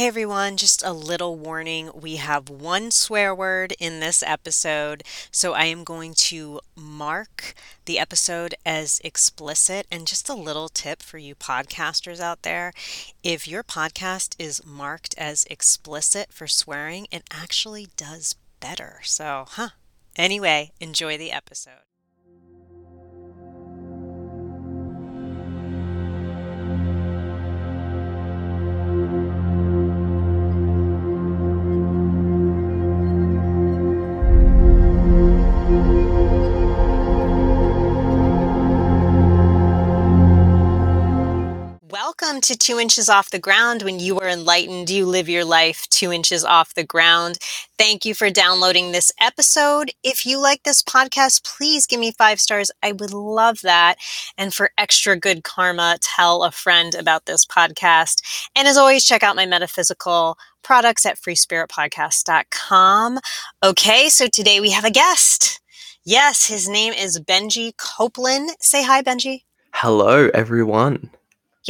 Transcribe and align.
Hey 0.00 0.06
everyone, 0.06 0.56
just 0.56 0.82
a 0.82 0.94
little 0.94 1.36
warning. 1.36 1.90
We 1.92 2.16
have 2.16 2.48
one 2.48 2.90
swear 2.90 3.34
word 3.34 3.74
in 3.78 4.00
this 4.00 4.22
episode, 4.22 5.02
so 5.30 5.52
I 5.52 5.66
am 5.66 5.84
going 5.84 6.14
to 6.30 6.60
mark 6.74 7.52
the 7.84 7.98
episode 7.98 8.54
as 8.64 9.02
explicit. 9.04 9.86
And 9.90 10.06
just 10.06 10.30
a 10.30 10.34
little 10.34 10.70
tip 10.70 11.02
for 11.02 11.18
you 11.18 11.34
podcasters 11.34 12.18
out 12.18 12.44
there 12.44 12.72
if 13.22 13.46
your 13.46 13.62
podcast 13.62 14.36
is 14.38 14.64
marked 14.64 15.14
as 15.18 15.44
explicit 15.50 16.32
for 16.32 16.46
swearing, 16.46 17.06
it 17.10 17.24
actually 17.30 17.88
does 17.98 18.36
better. 18.58 19.00
So, 19.02 19.44
huh. 19.48 19.68
Anyway, 20.16 20.72
enjoy 20.80 21.18
the 21.18 21.30
episode. 21.30 21.89
To 42.40 42.56
Two 42.56 42.78
Inches 42.78 43.08
Off 43.08 43.30
the 43.30 43.38
Ground. 43.38 43.82
When 43.82 44.00
you 44.00 44.18
are 44.18 44.28
enlightened, 44.28 44.90
you 44.90 45.06
live 45.06 45.28
your 45.28 45.44
life 45.44 45.86
two 45.90 46.12
inches 46.12 46.44
off 46.44 46.74
the 46.74 46.84
ground. 46.84 47.38
Thank 47.78 48.04
you 48.04 48.14
for 48.14 48.30
downloading 48.30 48.92
this 48.92 49.12
episode. 49.20 49.90
If 50.02 50.24
you 50.24 50.40
like 50.40 50.62
this 50.62 50.82
podcast, 50.82 51.44
please 51.44 51.86
give 51.86 52.00
me 52.00 52.12
five 52.12 52.40
stars. 52.40 52.70
I 52.82 52.92
would 52.92 53.12
love 53.12 53.60
that. 53.60 53.96
And 54.38 54.54
for 54.54 54.70
extra 54.78 55.16
good 55.16 55.44
karma, 55.44 55.98
tell 56.00 56.42
a 56.42 56.50
friend 56.50 56.94
about 56.94 57.26
this 57.26 57.44
podcast. 57.44 58.22
And 58.56 58.66
as 58.66 58.76
always, 58.76 59.04
check 59.04 59.22
out 59.22 59.36
my 59.36 59.46
metaphysical 59.46 60.38
products 60.62 61.04
at 61.04 61.18
freespiritpodcast.com. 61.18 63.18
Okay, 63.62 64.08
so 64.08 64.26
today 64.26 64.60
we 64.60 64.70
have 64.70 64.84
a 64.84 64.90
guest. 64.90 65.60
Yes, 66.04 66.46
his 66.46 66.68
name 66.68 66.94
is 66.94 67.20
Benji 67.20 67.76
Copeland. 67.76 68.50
Say 68.60 68.82
hi, 68.82 69.02
Benji. 69.02 69.42
Hello, 69.74 70.30
everyone. 70.32 71.10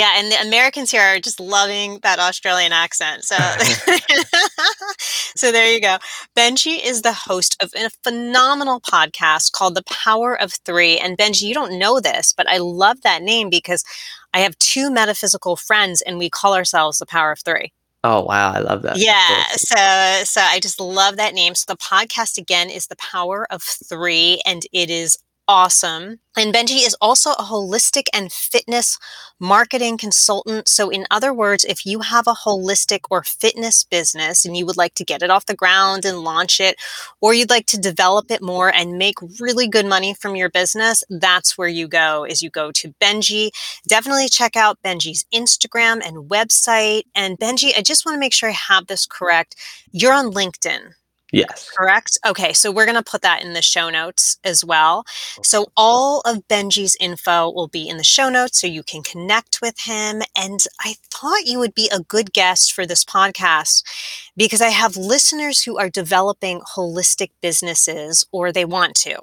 Yeah, 0.00 0.14
and 0.16 0.32
the 0.32 0.40
Americans 0.40 0.90
here 0.90 1.02
are 1.02 1.20
just 1.20 1.38
loving 1.38 1.98
that 2.02 2.18
Australian 2.18 2.72
accent. 2.72 3.22
So, 3.22 3.36
so 5.36 5.52
there 5.52 5.70
you 5.70 5.78
go. 5.78 5.98
Benji 6.34 6.82
is 6.82 7.02
the 7.02 7.12
host 7.12 7.62
of 7.62 7.70
a 7.76 7.90
phenomenal 8.02 8.80
podcast 8.80 9.52
called 9.52 9.74
The 9.74 9.82
Power 9.82 10.40
of 10.40 10.54
Three. 10.64 10.96
And 10.96 11.18
Benji, 11.18 11.42
you 11.42 11.52
don't 11.52 11.78
know 11.78 12.00
this, 12.00 12.32
but 12.32 12.48
I 12.48 12.56
love 12.56 13.02
that 13.02 13.20
name 13.20 13.50
because 13.50 13.84
I 14.32 14.38
have 14.38 14.56
two 14.56 14.90
metaphysical 14.90 15.56
friends, 15.56 16.00
and 16.00 16.16
we 16.16 16.30
call 16.30 16.54
ourselves 16.54 16.96
The 16.96 17.04
Power 17.04 17.32
of 17.32 17.40
Three. 17.40 17.70
Oh 18.02 18.22
wow, 18.22 18.54
I 18.54 18.60
love 18.60 18.80
that. 18.80 18.96
Yeah, 18.96 19.42
so 19.50 20.24
so 20.24 20.40
I 20.40 20.60
just 20.60 20.80
love 20.80 21.16
that 21.16 21.34
name. 21.34 21.54
So 21.54 21.66
the 21.68 21.76
podcast 21.76 22.38
again 22.38 22.70
is 22.70 22.86
The 22.86 22.96
Power 22.96 23.46
of 23.50 23.62
3 23.62 24.40
and 24.46 24.62
it 24.72 24.88
is 24.88 25.18
awesome. 25.50 26.20
And 26.36 26.54
Benji 26.54 26.86
is 26.86 26.96
also 27.00 27.32
a 27.32 27.42
holistic 27.42 28.04
and 28.14 28.32
fitness 28.32 28.96
marketing 29.40 29.98
consultant. 29.98 30.68
So, 30.68 30.90
in 30.90 31.08
other 31.10 31.34
words, 31.34 31.64
if 31.64 31.84
you 31.84 32.00
have 32.02 32.28
a 32.28 32.34
holistic 32.34 33.00
or 33.10 33.24
fitness 33.24 33.82
business 33.82 34.44
and 34.44 34.56
you 34.56 34.64
would 34.64 34.76
like 34.76 34.94
to 34.94 35.04
get 35.04 35.24
it 35.24 35.30
off 35.30 35.46
the 35.46 35.56
ground 35.56 36.04
and 36.04 36.20
launch 36.20 36.60
it, 36.60 36.76
or 37.20 37.34
you'd 37.34 37.50
like 37.50 37.66
to 37.66 37.80
develop 37.80 38.30
it 38.30 38.40
more 38.40 38.72
and 38.72 38.96
make 38.96 39.16
really 39.40 39.66
good 39.66 39.86
money 39.86 40.14
from 40.14 40.36
your 40.36 40.50
business, 40.50 41.02
that's 41.10 41.58
where 41.58 41.68
you 41.68 41.88
go 41.88 42.24
is 42.24 42.42
you 42.42 42.48
go 42.50 42.70
to 42.70 42.94
Benji. 43.02 43.50
Definitely 43.88 44.28
check 44.28 44.54
out 44.54 44.78
Benji's 44.84 45.24
Instagram 45.34 46.00
and 46.06 46.30
website. 46.30 47.02
And 47.12 47.40
Benji, 47.40 47.72
I 47.76 47.82
just 47.82 48.06
want 48.06 48.14
to 48.14 48.20
make 48.20 48.32
sure 48.32 48.50
I 48.50 48.52
have 48.52 48.86
this 48.86 49.04
correct. 49.04 49.56
You're 49.90 50.14
on 50.14 50.32
LinkedIn. 50.32 50.94
Yes. 51.32 51.70
Correct. 51.76 52.18
Okay. 52.26 52.52
So 52.52 52.70
we're 52.70 52.86
going 52.86 52.96
to 52.96 53.02
put 53.02 53.22
that 53.22 53.42
in 53.42 53.52
the 53.52 53.62
show 53.62 53.90
notes 53.90 54.38
as 54.44 54.64
well. 54.64 55.04
So 55.42 55.66
all 55.76 56.20
of 56.22 56.46
Benji's 56.48 56.96
info 57.00 57.50
will 57.50 57.68
be 57.68 57.88
in 57.88 57.96
the 57.96 58.04
show 58.04 58.28
notes 58.28 58.60
so 58.60 58.66
you 58.66 58.82
can 58.82 59.02
connect 59.02 59.60
with 59.62 59.80
him. 59.80 60.22
And 60.36 60.60
I 60.80 60.94
thought 61.10 61.46
you 61.46 61.58
would 61.58 61.74
be 61.74 61.88
a 61.92 62.00
good 62.00 62.32
guest 62.32 62.72
for 62.72 62.86
this 62.86 63.04
podcast 63.04 63.84
because 64.36 64.60
I 64.60 64.70
have 64.70 64.96
listeners 64.96 65.62
who 65.62 65.78
are 65.78 65.88
developing 65.90 66.60
holistic 66.76 67.30
businesses 67.40 68.24
or 68.32 68.52
they 68.52 68.64
want 68.64 68.94
to. 68.96 69.20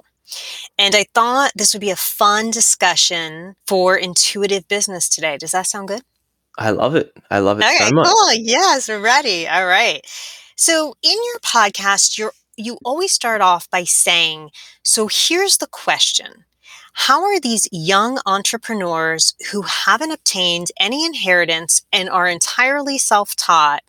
And 0.78 0.94
I 0.94 1.06
thought 1.14 1.52
this 1.54 1.72
would 1.72 1.80
be 1.80 1.90
a 1.90 1.96
fun 1.96 2.50
discussion 2.50 3.56
for 3.66 3.96
intuitive 3.96 4.68
business 4.68 5.08
today. 5.08 5.36
Does 5.38 5.52
that 5.52 5.66
sound 5.66 5.88
good? 5.88 6.02
I 6.58 6.70
love 6.70 6.96
it. 6.96 7.12
I 7.30 7.38
love 7.38 7.60
it 7.60 7.64
okay, 7.64 7.88
so 7.88 7.94
much. 7.94 8.08
Cool. 8.08 8.32
Yes, 8.34 8.88
we're 8.88 9.00
ready. 9.00 9.46
All 9.48 9.66
right. 9.66 10.04
So 10.60 10.96
in 11.04 11.12
your 11.24 11.38
podcast, 11.38 12.18
you're 12.18 12.32
you 12.56 12.78
always 12.84 13.12
start 13.12 13.40
off 13.40 13.70
by 13.70 13.84
saying, 13.84 14.50
so 14.82 15.08
here's 15.08 15.58
the 15.58 15.68
question. 15.68 16.44
How 16.92 17.22
are 17.22 17.38
these 17.38 17.68
young 17.70 18.18
entrepreneurs 18.26 19.36
who 19.52 19.62
haven't 19.62 20.10
obtained 20.10 20.72
any 20.80 21.06
inheritance 21.06 21.82
and 21.92 22.10
are 22.10 22.26
entirely 22.26 22.98
self 22.98 23.36
taught 23.36 23.84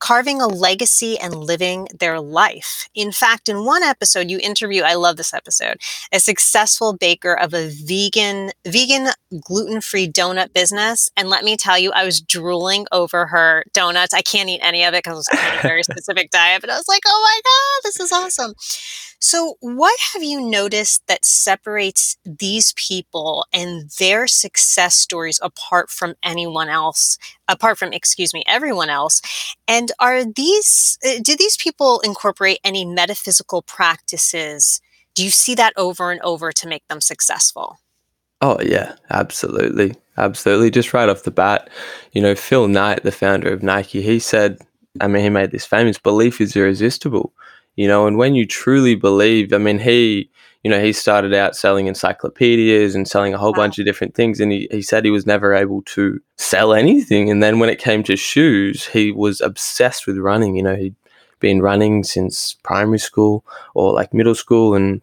carving 0.00 0.40
a 0.40 0.46
legacy 0.46 1.18
and 1.18 1.34
living 1.34 1.88
their 1.98 2.20
life. 2.20 2.88
In 2.94 3.12
fact, 3.12 3.48
in 3.48 3.64
one 3.64 3.82
episode, 3.82 4.30
you 4.30 4.38
interview, 4.42 4.82
I 4.82 4.94
love 4.94 5.16
this 5.16 5.34
episode, 5.34 5.78
a 6.12 6.20
successful 6.20 6.96
baker 6.96 7.34
of 7.34 7.54
a 7.54 7.68
vegan, 7.68 8.50
vegan 8.66 9.08
gluten-free 9.40 10.10
donut 10.12 10.52
business. 10.52 11.10
And 11.16 11.28
let 11.28 11.44
me 11.44 11.56
tell 11.56 11.78
you, 11.78 11.92
I 11.92 12.04
was 12.04 12.20
drooling 12.20 12.86
over 12.92 13.26
her 13.26 13.64
donuts. 13.72 14.14
I 14.14 14.22
can't 14.22 14.48
eat 14.48 14.60
any 14.62 14.84
of 14.84 14.94
it 14.94 15.04
because 15.04 15.26
it's 15.30 15.64
a 15.64 15.66
very 15.66 15.82
specific 15.90 16.30
diet, 16.30 16.60
but 16.60 16.70
I 16.70 16.76
was 16.76 16.88
like, 16.88 17.02
oh 17.06 17.22
my 17.22 17.40
God, 17.44 17.88
this 17.88 18.00
is 18.00 18.12
awesome. 18.12 18.54
So, 19.20 19.56
what 19.60 19.98
have 20.12 20.22
you 20.22 20.40
noticed 20.40 21.02
that 21.08 21.24
separates 21.24 22.16
these 22.24 22.72
people 22.76 23.46
and 23.52 23.90
their 23.98 24.28
success 24.28 24.94
stories 24.94 25.40
apart 25.42 25.90
from 25.90 26.14
anyone 26.22 26.68
else, 26.68 27.18
apart 27.48 27.78
from, 27.78 27.92
excuse 27.92 28.32
me, 28.32 28.44
everyone 28.46 28.90
else? 28.90 29.20
And 29.66 29.87
are 29.98 30.24
these, 30.24 30.98
uh, 31.04 31.20
do 31.22 31.36
these 31.36 31.56
people 31.56 32.00
incorporate 32.00 32.58
any 32.64 32.84
metaphysical 32.84 33.62
practices? 33.62 34.80
Do 35.14 35.24
you 35.24 35.30
see 35.30 35.54
that 35.56 35.72
over 35.76 36.10
and 36.10 36.20
over 36.22 36.52
to 36.52 36.68
make 36.68 36.86
them 36.88 37.00
successful? 37.00 37.78
Oh, 38.40 38.58
yeah, 38.62 38.94
absolutely. 39.10 39.94
Absolutely. 40.16 40.70
Just 40.70 40.94
right 40.94 41.08
off 41.08 41.24
the 41.24 41.30
bat, 41.30 41.70
you 42.12 42.22
know, 42.22 42.34
Phil 42.34 42.68
Knight, 42.68 43.02
the 43.02 43.12
founder 43.12 43.52
of 43.52 43.62
Nike, 43.62 44.02
he 44.02 44.18
said, 44.18 44.58
I 45.00 45.08
mean, 45.08 45.22
he 45.22 45.30
made 45.30 45.50
this 45.50 45.64
famous 45.64 45.98
belief 45.98 46.40
is 46.40 46.56
irresistible 46.56 47.32
you 47.78 47.86
know 47.86 48.06
and 48.06 48.18
when 48.18 48.34
you 48.34 48.44
truly 48.44 48.94
believe 48.94 49.52
i 49.54 49.58
mean 49.58 49.78
he 49.78 50.28
you 50.62 50.70
know 50.70 50.80
he 50.80 50.92
started 50.92 51.34
out 51.34 51.56
selling 51.56 51.86
encyclopedias 51.86 52.94
and 52.94 53.06
selling 53.06 53.34
a 53.34 53.38
whole 53.38 53.52
wow. 53.52 53.58
bunch 53.58 53.78
of 53.78 53.86
different 53.86 54.14
things 54.14 54.40
and 54.40 54.52
he, 54.52 54.68
he 54.70 54.82
said 54.82 55.04
he 55.04 55.10
was 55.10 55.26
never 55.26 55.54
able 55.54 55.82
to 55.82 56.20
sell 56.36 56.72
anything 56.74 57.30
and 57.30 57.42
then 57.42 57.58
when 57.58 57.68
it 57.68 57.78
came 57.78 58.02
to 58.02 58.16
shoes 58.16 58.86
he 58.86 59.12
was 59.12 59.40
obsessed 59.40 60.06
with 60.06 60.18
running 60.18 60.56
you 60.56 60.62
know 60.62 60.76
he'd 60.76 60.96
been 61.40 61.62
running 61.62 62.02
since 62.02 62.54
primary 62.64 62.98
school 62.98 63.44
or 63.74 63.92
like 63.92 64.12
middle 64.12 64.34
school 64.34 64.74
and 64.74 65.00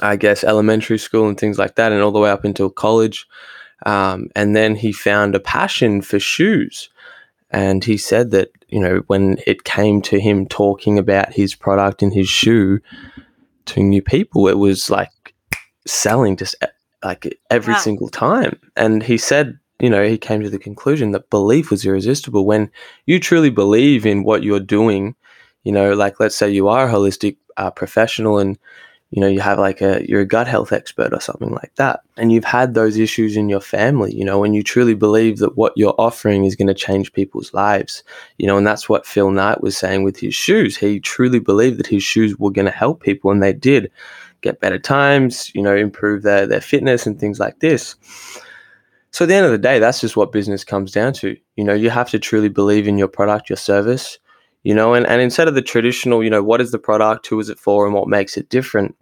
i 0.00 0.16
guess 0.16 0.44
elementary 0.44 0.98
school 0.98 1.28
and 1.28 1.38
things 1.38 1.58
like 1.58 1.74
that 1.74 1.92
and 1.92 2.00
all 2.00 2.12
the 2.12 2.20
way 2.20 2.30
up 2.30 2.44
until 2.44 2.70
college 2.70 3.26
um, 3.86 4.30
and 4.34 4.56
then 4.56 4.76
he 4.76 4.92
found 4.92 5.34
a 5.34 5.40
passion 5.40 6.00
for 6.00 6.18
shoes 6.18 6.88
and 7.54 7.84
he 7.84 7.96
said 7.96 8.32
that, 8.32 8.50
you 8.68 8.80
know, 8.80 9.04
when 9.06 9.38
it 9.46 9.62
came 9.62 10.02
to 10.02 10.18
him 10.18 10.44
talking 10.46 10.98
about 10.98 11.32
his 11.32 11.54
product 11.54 12.02
and 12.02 12.12
his 12.12 12.28
shoe 12.28 12.80
to 13.66 13.82
new 13.82 14.02
people, 14.02 14.48
it 14.48 14.58
was 14.58 14.90
like 14.90 15.34
selling 15.86 16.36
just 16.36 16.54
like 17.02 17.38
every 17.50 17.74
wow. 17.74 17.80
single 17.80 18.08
time. 18.08 18.58
And 18.76 19.02
he 19.02 19.18
said, 19.18 19.58
you 19.80 19.90
know, 19.90 20.04
he 20.06 20.16
came 20.16 20.42
to 20.42 20.50
the 20.50 20.58
conclusion 20.58 21.12
that 21.12 21.30
belief 21.30 21.70
was 21.70 21.84
irresistible. 21.84 22.46
When 22.46 22.70
you 23.06 23.18
truly 23.20 23.50
believe 23.50 24.06
in 24.06 24.24
what 24.24 24.42
you're 24.42 24.60
doing, 24.60 25.14
you 25.64 25.72
know, 25.72 25.94
like 25.94 26.20
let's 26.20 26.36
say 26.36 26.50
you 26.50 26.68
are 26.68 26.88
a 26.88 26.92
holistic 26.92 27.36
uh, 27.56 27.70
professional 27.70 28.38
and 28.38 28.58
you 29.14 29.20
know 29.20 29.28
you 29.28 29.40
have 29.40 29.60
like 29.60 29.80
a 29.80 30.04
you're 30.08 30.22
a 30.22 30.26
gut 30.26 30.48
health 30.48 30.72
expert 30.72 31.14
or 31.14 31.20
something 31.20 31.52
like 31.52 31.72
that 31.76 32.00
and 32.16 32.32
you've 32.32 32.44
had 32.44 32.74
those 32.74 32.96
issues 32.96 33.36
in 33.36 33.48
your 33.48 33.60
family 33.60 34.12
you 34.12 34.24
know 34.24 34.40
when 34.40 34.52
you 34.54 34.62
truly 34.62 34.94
believe 34.94 35.38
that 35.38 35.56
what 35.56 35.72
you're 35.76 35.94
offering 35.98 36.44
is 36.44 36.56
going 36.56 36.66
to 36.66 36.74
change 36.74 37.12
people's 37.12 37.54
lives 37.54 38.02
you 38.38 38.46
know 38.46 38.58
and 38.58 38.66
that's 38.66 38.88
what 38.88 39.06
phil 39.06 39.30
knight 39.30 39.62
was 39.62 39.76
saying 39.76 40.02
with 40.02 40.18
his 40.18 40.34
shoes. 40.34 40.76
He 40.76 41.00
truly 41.00 41.38
believed 41.38 41.78
that 41.78 41.86
his 41.86 42.02
shoes 42.02 42.36
were 42.38 42.50
going 42.50 42.66
to 42.66 42.72
help 42.72 43.02
people 43.02 43.30
and 43.30 43.42
they 43.42 43.52
did 43.52 43.90
get 44.40 44.60
better 44.60 44.78
times 44.78 45.50
you 45.54 45.62
know 45.62 45.76
improve 45.76 46.22
their 46.22 46.46
their 46.46 46.60
fitness 46.60 47.06
and 47.06 47.18
things 47.18 47.38
like 47.38 47.60
this. 47.60 47.94
So 49.12 49.24
at 49.24 49.28
the 49.28 49.34
end 49.34 49.46
of 49.46 49.52
the 49.52 49.58
day 49.58 49.78
that's 49.78 50.00
just 50.00 50.16
what 50.16 50.32
business 50.32 50.64
comes 50.64 50.90
down 50.90 51.12
to 51.14 51.36
you 51.56 51.64
know 51.64 51.74
you 51.74 51.90
have 51.90 52.10
to 52.10 52.18
truly 52.18 52.48
believe 52.48 52.88
in 52.88 52.98
your 52.98 53.08
product 53.08 53.48
your 53.48 53.56
service 53.56 54.18
you 54.64 54.74
know 54.74 54.92
and, 54.94 55.06
and 55.06 55.22
instead 55.22 55.46
of 55.46 55.54
the 55.54 55.62
traditional 55.62 56.24
you 56.24 56.30
know 56.30 56.42
what 56.42 56.60
is 56.60 56.72
the 56.72 56.78
product 56.78 57.28
who 57.28 57.38
is 57.38 57.48
it 57.48 57.58
for 57.58 57.86
and 57.86 57.94
what 57.94 58.08
makes 58.08 58.36
it 58.36 58.48
different 58.48 58.96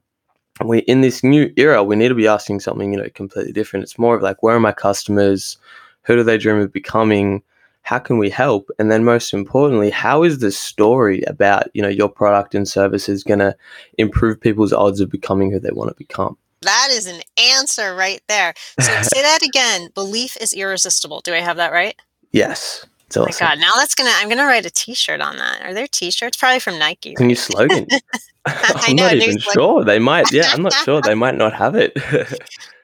we 0.65 0.81
in 0.81 1.01
this 1.01 1.25
new 1.25 1.53
era 1.57 1.83
we 1.83 1.97
need 1.97 2.09
to 2.09 2.15
be 2.15 2.27
asking 2.27 2.61
something 2.61 2.93
you 2.93 2.99
know 2.99 3.09
completely 3.15 3.53
different 3.53 3.83
it's 3.83 3.99
more 3.99 4.15
of 4.15 4.23
like 4.23 4.43
where 4.43 4.55
are 4.55 4.61
my 4.61 4.73
customers 4.73 5.57
who 6.03 6.17
do 6.17 6.23
they 6.23 6.39
dream 6.39 6.59
of 6.59 6.73
becoming 6.73 7.43
how 7.83 7.99
can 7.99 8.19
we 8.19 8.31
help? 8.31 8.71
And 8.79 8.91
then 8.91 9.05
most 9.05 9.35
importantly, 9.35 9.91
how 9.91 10.23
is 10.23 10.39
the 10.39 10.53
story 10.53 11.23
about, 11.23 11.69
you 11.75 11.83
know, 11.83 11.89
your 11.89 12.09
product 12.09 12.55
and 12.55 12.67
services 12.67 13.25
going 13.25 13.41
to 13.41 13.57
improve 13.99 14.41
people's 14.41 14.73
odds 14.73 15.01
of 15.01 15.11
becoming 15.11 15.51
who 15.51 15.59
they 15.59 15.73
want 15.73 15.91
to 15.91 15.97
become? 15.97 16.39
That 16.63 16.89
is 16.93 17.07
an 17.07 17.21
answer 17.37 17.95
right 17.95 18.23
there. 18.29 18.55
So 18.79 18.93
say 19.03 19.23
that 19.23 19.41
again. 19.43 19.91
Belief 19.95 20.37
is 20.41 20.53
irresistible. 20.53 21.21
Do 21.23 21.35
I 21.35 21.41
have 21.41 21.57
that 21.57 21.73
right? 21.73 21.97
Yes. 22.31 22.87
It's 23.17 23.43
oh 23.43 23.47
my 23.47 23.49
god! 23.49 23.61
Now 23.61 23.73
that's 23.77 23.95
gonna. 23.95 24.11
I'm 24.15 24.29
gonna 24.31 24.47
write 24.47 24.65
a 24.65 24.71
T-shirt 24.71 25.21
on 25.21 25.37
that. 25.37 25.63
Are 25.63 25.75
there 25.75 25.87
T-shirts? 25.87 26.37
Probably 26.37 26.61
from 26.61 26.79
Nike. 26.79 27.15
Right? 27.19 27.27
New 27.27 27.35
slogan. 27.37 27.87
I'm 28.47 28.97
know, 28.97 29.05
not 29.05 29.15
even 29.15 29.39
sure. 29.39 29.85
They 29.85 29.99
might. 29.99 30.33
Yeah, 30.33 30.51
I'm 30.53 30.63
not 30.63 30.73
sure. 30.73 31.03
They 31.03 31.15
might 31.25 31.37
not 31.37 31.53
have 31.53 31.75
it. 31.75 31.93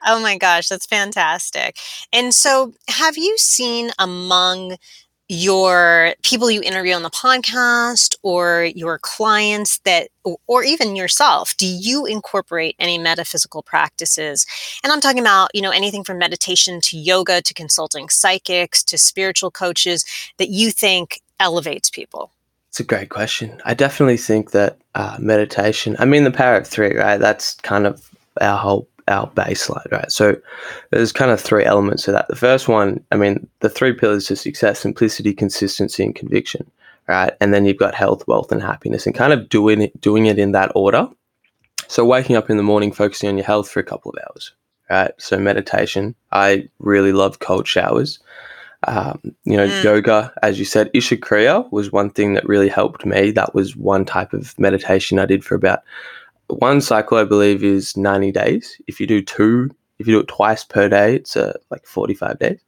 oh 0.05 0.21
my 0.21 0.37
gosh, 0.37 0.67
that's 0.67 0.85
fantastic. 0.85 1.77
And 2.13 2.33
so, 2.33 2.73
have 2.87 3.17
you 3.17 3.37
seen 3.39 3.89
among 3.97 4.77
your 5.29 6.15
people 6.23 6.49
you 6.49 6.61
interview 6.61 6.93
on 6.93 7.03
the 7.03 7.09
podcast 7.11 8.15
or 8.23 8.63
your 8.75 8.97
clients 8.97 9.77
that 9.79 10.09
or 10.47 10.63
even 10.63 10.95
yourself 10.95 11.55
do 11.57 11.67
you 11.67 12.05
incorporate 12.07 12.75
any 12.79 12.97
metaphysical 12.97 13.61
practices? 13.61 14.47
And 14.83 14.91
i'm 14.91 14.99
talking 14.99 15.19
about 15.19 15.51
you 15.53 15.61
know 15.61 15.69
anything 15.69 16.03
from 16.03 16.17
meditation 16.17 16.81
to 16.81 16.97
yoga 16.97 17.41
to 17.43 17.53
consulting 17.53 18.09
psychics 18.09 18.83
to 18.85 18.97
spiritual 18.97 19.51
coaches 19.51 20.03
that 20.37 20.49
you 20.49 20.71
think 20.71 21.21
elevates 21.39 21.89
people. 21.89 22.31
It's 22.69 22.79
a 22.79 22.83
great 22.83 23.09
question. 23.09 23.61
I 23.65 23.73
definitely 23.73 24.17
think 24.17 24.51
that 24.51 24.77
uh, 24.95 25.17
meditation 25.19 25.95
i 25.99 26.05
mean 26.05 26.23
the 26.23 26.31
power 26.31 26.57
of 26.57 26.67
three 26.67 26.95
right? 26.95 27.17
That's 27.17 27.53
kind 27.55 27.85
of 27.85 28.09
our 28.41 28.57
whole 28.57 28.87
our 29.09 29.29
baseline, 29.31 29.91
right? 29.91 30.11
So 30.11 30.35
there's 30.91 31.11
kind 31.11 31.31
of 31.31 31.41
three 31.41 31.65
elements 31.65 32.03
to 32.03 32.11
that. 32.11 32.27
The 32.27 32.35
first 32.35 32.67
one, 32.67 33.03
I 33.11 33.15
mean, 33.15 33.47
the 33.59 33.69
three 33.69 33.93
pillars 33.93 34.27
to 34.27 34.35
success 34.35 34.79
simplicity, 34.79 35.33
consistency, 35.33 36.03
and 36.03 36.15
conviction, 36.15 36.69
right? 37.07 37.33
And 37.41 37.53
then 37.53 37.65
you've 37.65 37.77
got 37.77 37.95
health, 37.95 38.27
wealth, 38.27 38.51
and 38.51 38.61
happiness, 38.61 39.05
and 39.05 39.15
kind 39.15 39.33
of 39.33 39.49
doing 39.49 39.81
it, 39.81 39.99
doing 39.99 40.27
it 40.27 40.39
in 40.39 40.51
that 40.53 40.71
order. 40.75 41.07
So 41.87 42.05
waking 42.05 42.35
up 42.35 42.49
in 42.49 42.57
the 42.57 42.63
morning, 42.63 42.91
focusing 42.91 43.29
on 43.29 43.37
your 43.37 43.45
health 43.45 43.69
for 43.69 43.79
a 43.79 43.83
couple 43.83 44.11
of 44.11 44.23
hours, 44.23 44.53
right? 44.89 45.11
So 45.17 45.39
meditation. 45.39 46.15
I 46.31 46.69
really 46.79 47.11
love 47.11 47.39
cold 47.39 47.67
showers. 47.67 48.19
Um, 48.87 49.19
you 49.43 49.57
know, 49.57 49.67
mm. 49.67 49.83
yoga, 49.83 50.31
as 50.41 50.57
you 50.57 50.65
said, 50.65 50.89
Isha 50.93 51.17
Kriya 51.17 51.69
was 51.71 51.91
one 51.91 52.09
thing 52.09 52.33
that 52.35 52.47
really 52.47 52.69
helped 52.69 53.05
me. 53.05 53.31
That 53.31 53.53
was 53.53 53.75
one 53.75 54.05
type 54.05 54.31
of 54.33 54.57
meditation 54.57 55.19
I 55.19 55.25
did 55.25 55.43
for 55.43 55.55
about 55.55 55.79
one 56.49 56.81
cycle, 56.81 57.17
I 57.17 57.23
believe, 57.23 57.63
is 57.63 57.95
90 57.95 58.31
days. 58.31 58.81
If 58.87 58.99
you 58.99 59.07
do 59.07 59.21
two, 59.21 59.69
if 59.99 60.07
you 60.07 60.13
do 60.13 60.19
it 60.19 60.27
twice 60.27 60.63
per 60.63 60.89
day, 60.89 61.15
it's 61.15 61.37
uh, 61.37 61.57
like 61.69 61.85
45 61.85 62.39
days. 62.39 62.59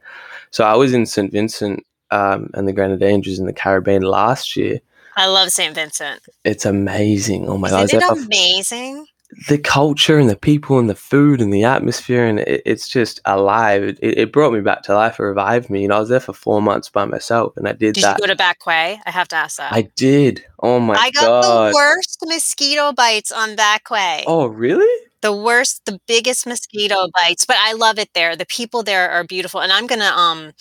So 0.51 0.63
I 0.63 0.75
was 0.75 0.93
in 0.93 1.05
St. 1.05 1.31
Vincent 1.31 1.85
um, 2.11 2.49
and 2.53 2.67
the 2.67 2.73
Grenadines 2.73 3.39
in 3.39 3.45
the 3.45 3.53
Caribbean 3.53 4.03
last 4.03 4.55
year. 4.55 4.79
I 5.17 5.27
love 5.27 5.49
St. 5.49 5.75
Vincent. 5.75 6.21
It's 6.43 6.65
amazing. 6.65 7.49
Oh 7.49 7.57
my 7.57 7.67
Isn't 7.67 7.99
god. 7.99 8.17
Isn't 8.17 8.17
it 8.17 8.25
amazing? 8.25 9.07
The 9.47 9.57
culture 9.57 10.17
and 10.17 10.29
the 10.29 10.35
people 10.35 10.77
and 10.77 10.89
the 10.89 10.95
food 10.95 11.41
and 11.41 11.53
the 11.53 11.63
atmosphere 11.63 12.25
and 12.25 12.39
it, 12.39 12.61
it's 12.65 12.87
just 12.87 13.19
alive. 13.25 13.83
It, 13.83 13.99
it, 14.01 14.31
brought 14.33 14.53
me 14.53 14.61
back 14.61 14.83
to 14.83 14.93
life. 14.93 15.19
It 15.19 15.23
revived 15.23 15.69
me. 15.69 15.81
You 15.81 15.87
know, 15.87 15.95
I 15.95 15.99
was 15.99 16.09
there 16.09 16.19
for 16.19 16.33
four 16.33 16.61
months 16.61 16.89
by 16.89 17.05
myself, 17.05 17.55
and 17.55 17.67
I 17.67 17.71
did, 17.71 17.95
did 17.95 18.03
that. 18.03 18.19
You 18.19 18.27
go 18.27 18.33
to 18.33 18.37
Bequia? 18.37 18.99
I 19.05 19.11
have 19.11 19.27
to 19.29 19.35
ask 19.35 19.57
that. 19.57 19.71
I 19.71 19.83
did. 19.95 20.45
Oh 20.59 20.79
my 20.79 20.95
god! 20.95 21.03
I 21.03 21.11
got 21.11 21.43
god. 21.43 21.69
the 21.69 21.75
worst 21.75 22.23
mosquito 22.25 22.91
bites 22.91 23.31
on 23.31 23.55
Bequia. 23.55 24.23
Oh 24.27 24.47
really? 24.47 25.07
The 25.21 25.35
worst, 25.35 25.85
the 25.85 25.99
biggest 26.07 26.45
mosquito 26.47 27.07
bites, 27.21 27.45
but 27.45 27.57
I 27.59 27.73
love 27.73 27.99
it 27.99 28.09
there. 28.13 28.35
The 28.35 28.45
people 28.45 28.83
there 28.83 29.09
are 29.09 29.23
beautiful. 29.23 29.61
And 29.61 29.71
I'm 29.71 29.87
going 29.87 29.99
to 29.99 30.13
um 30.13 30.51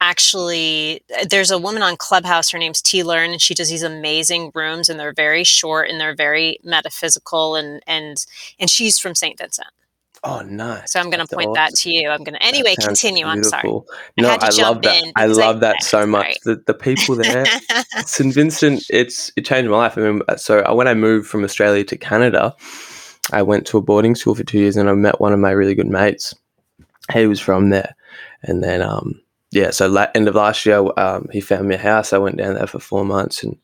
actually 0.00 1.02
uh, 1.18 1.24
there's 1.28 1.50
a 1.50 1.58
woman 1.58 1.82
on 1.82 1.96
Clubhouse 1.96 2.50
her 2.50 2.58
name's 2.58 2.80
T 2.80 3.02
Learn 3.02 3.30
and 3.30 3.40
she 3.40 3.54
does 3.54 3.68
these 3.68 3.82
amazing 3.82 4.50
rooms 4.54 4.88
and 4.88 4.98
they're 4.98 5.12
very 5.12 5.44
short 5.44 5.90
and 5.90 6.00
they're 6.00 6.14
very 6.14 6.58
metaphysical 6.64 7.56
and 7.56 7.82
and 7.86 8.24
and 8.58 8.70
she's 8.70 8.98
from 8.98 9.14
St. 9.14 9.38
Vincent. 9.38 9.68
Oh, 10.22 10.42
nice. 10.42 10.92
So 10.92 11.00
I'm 11.00 11.08
going 11.08 11.26
to 11.26 11.34
point 11.34 11.48
awesome. 11.48 11.54
that 11.54 11.74
to 11.76 11.90
you. 11.90 12.10
I'm 12.10 12.22
going 12.22 12.34
to 12.34 12.42
anyway 12.42 12.74
continue. 12.78 13.24
Beautiful. 13.24 13.38
I'm 13.38 13.44
sorry. 13.44 13.72
No, 14.18 14.28
I, 14.28 14.38
I 14.42 14.62
love 14.62 14.82
that. 14.82 15.12
I 15.16 15.26
love 15.26 15.60
that 15.60 15.82
so 15.82 16.06
much. 16.06 16.40
The, 16.44 16.62
the 16.66 16.74
people 16.74 17.16
there, 17.16 17.46
St. 18.04 18.34
Vincent, 18.34 18.84
it's 18.90 19.32
it 19.36 19.46
changed 19.46 19.70
my 19.70 19.78
life. 19.78 19.96
I 19.96 20.02
mean, 20.02 20.20
so 20.36 20.74
when 20.74 20.88
I 20.88 20.92
moved 20.92 21.26
from 21.26 21.42
Australia 21.42 21.84
to 21.84 21.96
Canada, 21.96 22.54
I 23.32 23.42
went 23.42 23.66
to 23.68 23.78
a 23.78 23.82
boarding 23.82 24.14
school 24.14 24.34
for 24.34 24.44
two 24.44 24.58
years 24.58 24.76
and 24.76 24.88
I 24.88 24.94
met 24.94 25.20
one 25.20 25.32
of 25.32 25.38
my 25.38 25.50
really 25.50 25.74
good 25.74 25.86
mates. 25.86 26.34
He 27.12 27.26
was 27.26 27.40
from 27.40 27.70
there. 27.70 27.94
And 28.42 28.62
then, 28.62 28.82
um, 28.82 29.20
yeah, 29.50 29.70
so 29.70 29.88
la- 29.88 30.08
end 30.14 30.28
of 30.28 30.34
last 30.34 30.64
year, 30.66 30.84
um, 30.96 31.28
he 31.32 31.40
found 31.40 31.68
me 31.68 31.74
a 31.74 31.78
house. 31.78 32.12
I 32.12 32.18
went 32.18 32.36
down 32.36 32.54
there 32.54 32.66
for 32.66 32.78
four 32.78 33.04
months 33.04 33.42
and 33.42 33.56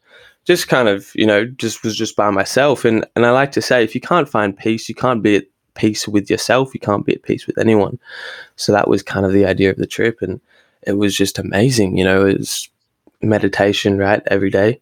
just 0.44 0.68
kind 0.68 0.88
of, 0.88 1.10
you 1.14 1.26
know, 1.26 1.44
just 1.44 1.82
was 1.82 1.96
just 1.96 2.16
by 2.16 2.30
myself. 2.30 2.84
And, 2.84 3.06
and 3.16 3.26
I 3.26 3.30
like 3.30 3.52
to 3.52 3.62
say, 3.62 3.82
if 3.82 3.94
you 3.94 4.00
can't 4.00 4.28
find 4.28 4.56
peace, 4.56 4.88
you 4.88 4.94
can't 4.94 5.22
be 5.22 5.36
at 5.36 5.44
peace 5.74 6.06
with 6.06 6.30
yourself. 6.30 6.74
You 6.74 6.80
can't 6.80 7.06
be 7.06 7.14
at 7.14 7.22
peace 7.22 7.46
with 7.46 7.58
anyone. 7.58 7.98
So 8.56 8.72
that 8.72 8.88
was 8.88 9.02
kind 9.02 9.26
of 9.26 9.32
the 9.32 9.46
idea 9.46 9.70
of 9.70 9.76
the 9.76 9.86
trip. 9.86 10.22
And 10.22 10.40
it 10.82 10.92
was 10.92 11.16
just 11.16 11.38
amazing. 11.38 11.96
You 11.96 12.04
know, 12.04 12.26
it 12.26 12.38
was 12.38 12.68
meditation, 13.22 13.98
right? 13.98 14.22
Every 14.26 14.50
day. 14.50 14.80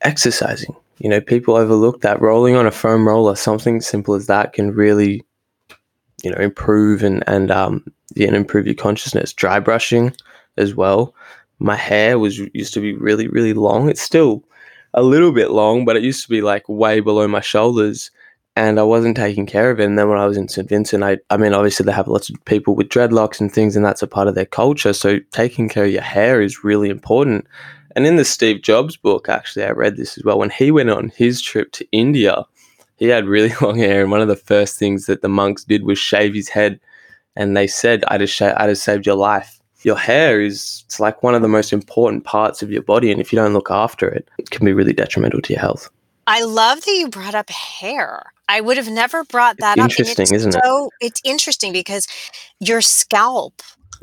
Exercising 0.00 0.76
you 0.98 1.08
know, 1.08 1.20
people 1.20 1.56
overlook 1.56 2.00
that 2.00 2.20
rolling 2.20 2.56
on 2.56 2.66
a 2.66 2.70
foam 2.70 3.06
roller, 3.06 3.34
something 3.34 3.80
simple 3.80 4.14
as 4.14 4.26
that 4.26 4.52
can 4.52 4.72
really, 4.72 5.22
you 6.22 6.30
know, 6.30 6.38
improve 6.38 7.02
and, 7.02 7.24
and, 7.26 7.50
um, 7.50 7.84
yeah, 8.14 8.28
and 8.28 8.36
improve 8.36 8.66
your 8.66 8.74
consciousness. 8.74 9.32
Dry 9.32 9.58
brushing 9.60 10.14
as 10.56 10.74
well. 10.74 11.14
My 11.58 11.76
hair 11.76 12.18
was 12.18 12.38
used 12.38 12.74
to 12.74 12.80
be 12.80 12.94
really, 12.94 13.28
really 13.28 13.54
long. 13.54 13.88
It's 13.88 14.02
still 14.02 14.44
a 14.94 15.02
little 15.02 15.32
bit 15.32 15.50
long, 15.50 15.84
but 15.84 15.96
it 15.96 16.02
used 16.02 16.22
to 16.22 16.28
be 16.28 16.40
like 16.40 16.68
way 16.68 17.00
below 17.00 17.26
my 17.26 17.40
shoulders 17.40 18.10
and 18.56 18.78
I 18.78 18.84
wasn't 18.84 19.16
taking 19.16 19.46
care 19.46 19.70
of 19.70 19.80
it. 19.80 19.84
And 19.84 19.98
then 19.98 20.08
when 20.08 20.18
I 20.18 20.26
was 20.26 20.36
in 20.36 20.48
St. 20.48 20.68
Vincent, 20.68 21.02
I, 21.02 21.18
I 21.30 21.36
mean, 21.36 21.52
obviously 21.52 21.84
they 21.84 21.92
have 21.92 22.06
lots 22.06 22.30
of 22.30 22.44
people 22.44 22.74
with 22.74 22.88
dreadlocks 22.88 23.40
and 23.40 23.52
things, 23.52 23.74
and 23.74 23.84
that's 23.84 24.02
a 24.02 24.06
part 24.06 24.28
of 24.28 24.34
their 24.34 24.46
culture. 24.46 24.92
So 24.92 25.18
taking 25.32 25.68
care 25.68 25.84
of 25.84 25.90
your 25.90 26.02
hair 26.02 26.40
is 26.40 26.62
really 26.62 26.88
important. 26.88 27.46
And 27.96 28.06
in 28.06 28.16
the 28.16 28.24
Steve 28.24 28.62
Jobs 28.62 28.96
book, 28.96 29.28
actually, 29.28 29.64
I 29.64 29.70
read 29.70 29.96
this 29.96 30.18
as 30.18 30.24
well. 30.24 30.38
When 30.38 30.50
he 30.50 30.70
went 30.70 30.90
on 30.90 31.10
his 31.10 31.40
trip 31.40 31.70
to 31.72 31.86
India, 31.92 32.44
he 32.96 33.06
had 33.06 33.26
really 33.26 33.52
long 33.60 33.78
hair, 33.78 34.02
and 34.02 34.10
one 34.10 34.20
of 34.20 34.28
the 34.28 34.36
first 34.36 34.78
things 34.78 35.06
that 35.06 35.22
the 35.22 35.28
monks 35.28 35.64
did 35.64 35.84
was 35.84 35.98
shave 35.98 36.34
his 36.34 36.48
head. 36.48 36.80
And 37.36 37.56
they 37.56 37.66
said, 37.66 38.04
"I 38.08 38.18
just, 38.18 38.34
sh- 38.34 38.42
I 38.42 38.66
just 38.66 38.84
saved 38.84 39.06
your 39.06 39.16
life." 39.16 39.60
Your 39.82 39.96
hair 39.96 40.40
is 40.40 40.82
it's 40.86 40.98
like 40.98 41.22
one 41.22 41.34
of 41.34 41.42
the 41.42 41.48
most 41.48 41.72
important 41.72 42.24
parts 42.24 42.62
of 42.62 42.70
your 42.70 42.82
body, 42.82 43.10
and 43.10 43.20
if 43.20 43.32
you 43.32 43.36
don't 43.36 43.52
look 43.52 43.70
after 43.70 44.08
it, 44.08 44.28
it 44.38 44.50
can 44.50 44.64
be 44.64 44.72
really 44.72 44.92
detrimental 44.92 45.42
to 45.42 45.52
your 45.52 45.60
health. 45.60 45.90
I 46.26 46.42
love 46.42 46.80
that 46.82 46.92
you 46.92 47.08
brought 47.08 47.34
up 47.34 47.50
hair. 47.50 48.22
I 48.48 48.60
would 48.60 48.78
have 48.78 48.88
never 48.88 49.24
brought 49.24 49.58
that 49.58 49.76
it's 49.76 49.84
up. 49.84 49.90
Interesting, 49.90 50.34
isn't 50.34 50.52
so, 50.52 50.86
it? 51.00 51.06
It's 51.06 51.20
interesting 51.24 51.72
because 51.72 52.06
your 52.60 52.80
scalp 52.80 53.60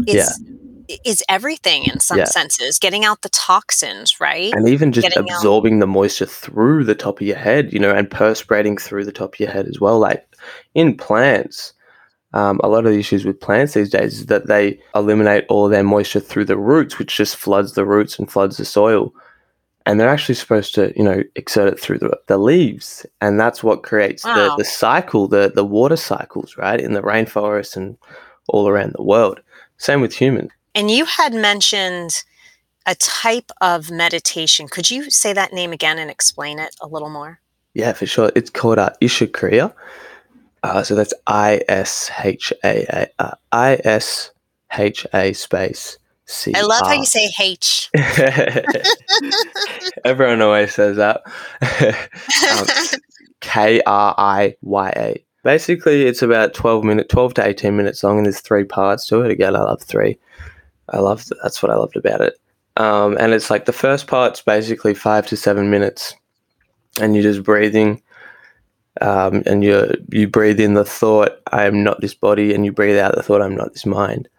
is 0.07 0.15
yeah 0.15 0.50
is 1.05 1.23
everything 1.29 1.85
in 1.85 1.99
some 1.99 2.19
yeah. 2.19 2.25
senses, 2.25 2.79
getting 2.79 3.05
out 3.05 3.21
the 3.21 3.29
toxins, 3.29 4.19
right? 4.19 4.53
And 4.53 4.67
even 4.67 4.91
just 4.91 5.07
getting 5.07 5.31
absorbing 5.31 5.75
out- 5.75 5.79
the 5.81 5.87
moisture 5.87 6.25
through 6.25 6.83
the 6.83 6.95
top 6.95 7.21
of 7.21 7.27
your 7.27 7.37
head, 7.37 7.71
you 7.73 7.79
know, 7.79 7.93
and 7.93 8.09
perspirating 8.09 8.77
through 8.77 9.05
the 9.05 9.11
top 9.11 9.35
of 9.35 9.39
your 9.39 9.51
head 9.51 9.67
as 9.67 9.79
well. 9.79 9.99
Like 9.99 10.25
in 10.73 10.95
plants, 10.95 11.73
um, 12.33 12.59
a 12.63 12.69
lot 12.69 12.85
of 12.85 12.91
the 12.91 12.99
issues 12.99 13.25
with 13.25 13.39
plants 13.39 13.73
these 13.73 13.89
days 13.89 14.19
is 14.19 14.25
that 14.27 14.47
they 14.47 14.79
eliminate 14.95 15.45
all 15.49 15.67
their 15.67 15.83
moisture 15.83 16.19
through 16.19 16.45
the 16.45 16.57
roots, 16.57 16.97
which 16.97 17.15
just 17.15 17.35
floods 17.35 17.73
the 17.73 17.85
roots 17.85 18.17
and 18.17 18.31
floods 18.31 18.57
the 18.57 18.65
soil. 18.65 19.13
And 19.85 19.99
they're 19.99 20.09
actually 20.09 20.35
supposed 20.35 20.75
to, 20.75 20.93
you 20.95 21.03
know, 21.03 21.23
exert 21.35 21.73
it 21.73 21.79
through 21.79 21.99
the, 21.99 22.17
the 22.27 22.37
leaves. 22.37 23.05
And 23.19 23.39
that's 23.39 23.63
what 23.63 23.83
creates 23.83 24.23
wow. 24.23 24.35
the, 24.35 24.57
the 24.57 24.65
cycle, 24.65 25.27
the, 25.27 25.51
the 25.53 25.65
water 25.65 25.95
cycles, 25.95 26.55
right, 26.55 26.79
in 26.79 26.93
the 26.93 27.01
rainforest 27.01 27.75
and 27.75 27.97
all 28.47 28.67
around 28.67 28.93
the 28.93 29.03
world. 29.03 29.41
Same 29.77 29.99
with 29.99 30.13
humans. 30.13 30.51
And 30.73 30.89
you 30.89 31.05
had 31.05 31.33
mentioned 31.33 32.23
a 32.85 32.95
type 32.95 33.51
of 33.61 33.91
meditation. 33.91 34.67
Could 34.67 34.89
you 34.89 35.09
say 35.09 35.33
that 35.33 35.53
name 35.53 35.71
again 35.71 35.99
and 35.99 36.09
explain 36.09 36.59
it 36.59 36.75
a 36.81 36.87
little 36.87 37.09
more? 37.09 37.39
Yeah, 37.73 37.93
for 37.93 38.05
sure. 38.05 38.31
It's 38.35 38.49
called 38.49 38.79
uh, 38.79 38.91
Isha 38.99 39.27
Kriya. 39.27 39.73
Uh, 40.63 40.83
so 40.83 40.95
that's 40.95 41.13
I 41.27 41.61
S 41.67 42.11
H 42.23 42.53
A 42.63 43.07
uh, 43.19 43.31
I 43.51 43.79
S 43.83 44.31
H 44.73 45.07
A 45.13 45.33
space 45.33 45.97
C. 46.25 46.53
I 46.55 46.61
love 46.61 46.85
how 46.85 46.93
you 46.93 47.05
say 47.05 47.29
H. 47.39 47.89
Everyone 50.05 50.41
always 50.41 50.73
says 50.73 50.97
that. 50.97 51.21
um, 52.51 52.67
K 53.39 53.81
R 53.85 54.15
I 54.17 54.55
Y 54.61 54.93
A. 54.95 55.23
Basically, 55.43 56.03
it's 56.03 56.21
about 56.21 56.53
12 56.53 56.83
minutes, 56.83 57.11
12 57.11 57.33
to 57.35 57.47
18 57.47 57.75
minutes 57.75 58.03
long, 58.03 58.17
and 58.17 58.27
there's 58.27 58.41
three 58.41 58.63
parts 58.63 59.07
to 59.07 59.21
it. 59.21 59.31
Again, 59.31 59.55
I 59.55 59.61
love 59.61 59.81
three. 59.81 60.19
I 60.91 60.99
loved 60.99 61.31
that's 61.41 61.61
what 61.63 61.71
I 61.71 61.75
loved 61.75 61.95
about 61.97 62.21
it. 62.21 62.39
Um, 62.77 63.17
and 63.19 63.33
it's 63.33 63.49
like 63.49 63.65
the 63.65 63.73
first 63.73 64.07
part's 64.07 64.41
basically 64.41 64.93
five 64.93 65.27
to 65.27 65.37
seven 65.37 65.69
minutes, 65.69 66.13
and 66.99 67.15
you're 67.15 67.23
just 67.23 67.43
breathing, 67.43 68.01
um, 69.01 69.43
and 69.45 69.63
you 69.63 69.91
you 70.11 70.27
breathe 70.27 70.59
in 70.59 70.73
the 70.73 70.85
thought 70.85 71.41
I 71.51 71.65
am 71.65 71.83
not 71.83 72.01
this 72.01 72.13
body, 72.13 72.53
and 72.53 72.65
you 72.65 72.71
breathe 72.71 72.97
out 72.97 73.15
the 73.15 73.23
thought 73.23 73.41
I'm 73.41 73.55
not 73.55 73.73
this 73.73 73.85
mind. 73.85 74.29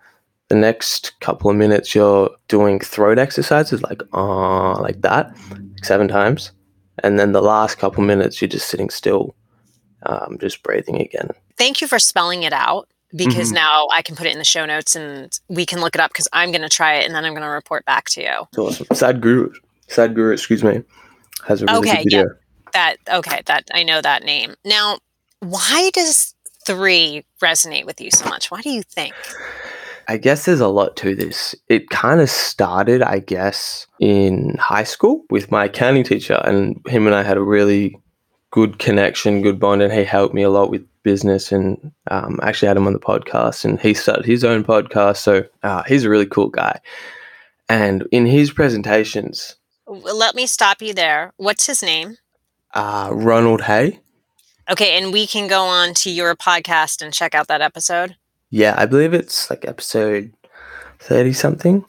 the 0.53 0.59
next 0.59 1.19
couple 1.21 1.51
of 1.51 1.57
minutes 1.57 1.95
you're 1.95 2.29
doing 2.49 2.79
throat 2.79 3.19
exercises 3.19 3.81
like 3.83 4.03
ah 4.13 4.75
uh, 4.75 4.81
like 4.83 5.01
that 5.01 5.35
seven 5.83 6.09
times 6.09 6.53
and 7.03 7.19
then 7.19 7.33
the 7.33 7.41
last 7.41 7.79
couple 7.79 8.03
of 8.03 8.07
minutes 8.07 8.39
you're 8.39 8.49
just 8.49 8.69
sitting 8.69 8.91
still 8.91 9.35
um, 10.05 10.37
just 10.39 10.63
breathing 10.63 11.01
again 11.01 11.31
thank 11.57 11.81
you 11.81 11.87
for 11.87 11.99
spelling 11.99 12.43
it 12.43 12.53
out 12.53 12.87
because 13.15 13.49
mm-hmm. 13.49 13.57
now 13.57 13.89
I 13.93 14.03
can 14.03 14.17
put 14.17 14.27
it 14.27 14.33
in 14.33 14.39
the 14.39 14.45
show 14.45 14.65
notes 14.65 14.97
and 14.97 15.39
we 15.49 15.67
can 15.67 15.81
look 15.81 15.95
it 15.95 16.01
up 16.01 16.11
because 16.11 16.29
I'm 16.33 16.51
going 16.51 16.63
to 16.63 16.69
try 16.69 16.95
it 16.95 17.07
and 17.07 17.15
then 17.15 17.25
I'm 17.25 17.33
going 17.33 17.43
to 17.43 17.49
report 17.49 17.85
back 17.85 18.07
to 18.11 18.23
you. 18.23 18.63
Awesome. 18.63 18.87
Sadhguru, 18.87 19.53
Sadhguru, 19.89 20.33
excuse 20.33 20.65
me, 20.65 20.83
has 21.47 21.63
a 21.63 21.67
really 21.67 21.79
okay. 21.91 22.05
Yeah. 22.07 22.25
That 22.73 22.97
okay, 23.13 23.43
that 23.47 23.69
I 23.75 23.83
know 23.83 24.01
that 24.01 24.25
name. 24.25 24.55
Now, 24.65 24.99
why 25.41 25.91
does 25.93 26.35
three 26.67 27.25
resonate 27.43 27.85
with 27.85 28.01
you 28.01 28.11
so 28.11 28.25
much? 28.27 28.51
Why 28.51 28.63
do 28.63 28.71
you 28.71 28.83
think? 28.83 29.15
I 30.09 30.17
guess 30.17 30.47
there's 30.47 30.61
a 30.61 30.69
lot 30.69 30.97
to 30.97 31.15
this. 31.15 31.55
It 31.69 31.91
kind 31.91 32.21
of 32.21 32.29
started, 32.31 33.03
I 33.03 33.21
guess, 33.21 33.87
in 34.01 34.57
high 34.59 34.85
school 34.85 35.23
with 35.31 35.51
my 35.51 35.67
accounting 35.67 36.05
teacher, 36.05 36.41
and 36.45 36.81
him 36.87 37.07
and 37.07 37.15
I 37.15 37.23
had 37.23 37.37
a 37.37 37.43
really 37.43 37.97
good 38.53 38.79
connection, 38.79 39.43
good 39.43 39.59
bond, 39.59 39.83
and 39.83 39.93
he 39.93 40.05
helped 40.05 40.35
me 40.35 40.43
a 40.43 40.51
lot 40.51 40.71
with 40.71 40.87
business. 41.03 41.51
And 41.51 41.93
um, 42.11 42.39
actually 42.43 42.69
had 42.69 42.77
him 42.77 42.87
on 42.87 42.93
the 42.93 43.01
podcast, 43.01 43.65
and 43.65 43.81
he 43.81 43.93
started 43.93 44.25
his 44.25 44.45
own 44.45 44.63
podcast. 44.63 45.17
So 45.17 45.45
uh, 45.65 45.83
he's 45.83 46.05
a 46.05 46.11
really 46.11 46.27
cool 46.27 46.49
guy. 46.49 46.79
And 47.69 48.07
in 48.13 48.27
his 48.27 48.53
presentations, 48.53 49.57
let 49.87 50.35
me 50.37 50.47
stop 50.47 50.81
you 50.81 50.95
there. 50.95 51.33
What's 51.39 51.67
his 51.67 51.83
name? 51.83 52.19
Uh, 52.75 53.11
Ronald 53.13 53.63
Hae. 53.63 53.99
Okay, 54.71 54.97
and 54.97 55.13
we 55.13 55.27
can 55.27 55.49
go 55.49 55.65
on 55.65 55.93
to 55.95 56.11
your 56.11 56.37
podcast 56.37 57.03
and 57.03 57.13
check 57.13 57.35
out 57.35 57.49
that 57.49 57.61
episode. 57.61 58.17
Yeah, 58.51 58.75
I 58.77 58.87
believe 58.87 59.13
it's 59.13 59.51
like 59.51 59.65
episode 59.65 60.33
thirty 61.01 61.33
something. 61.33 61.85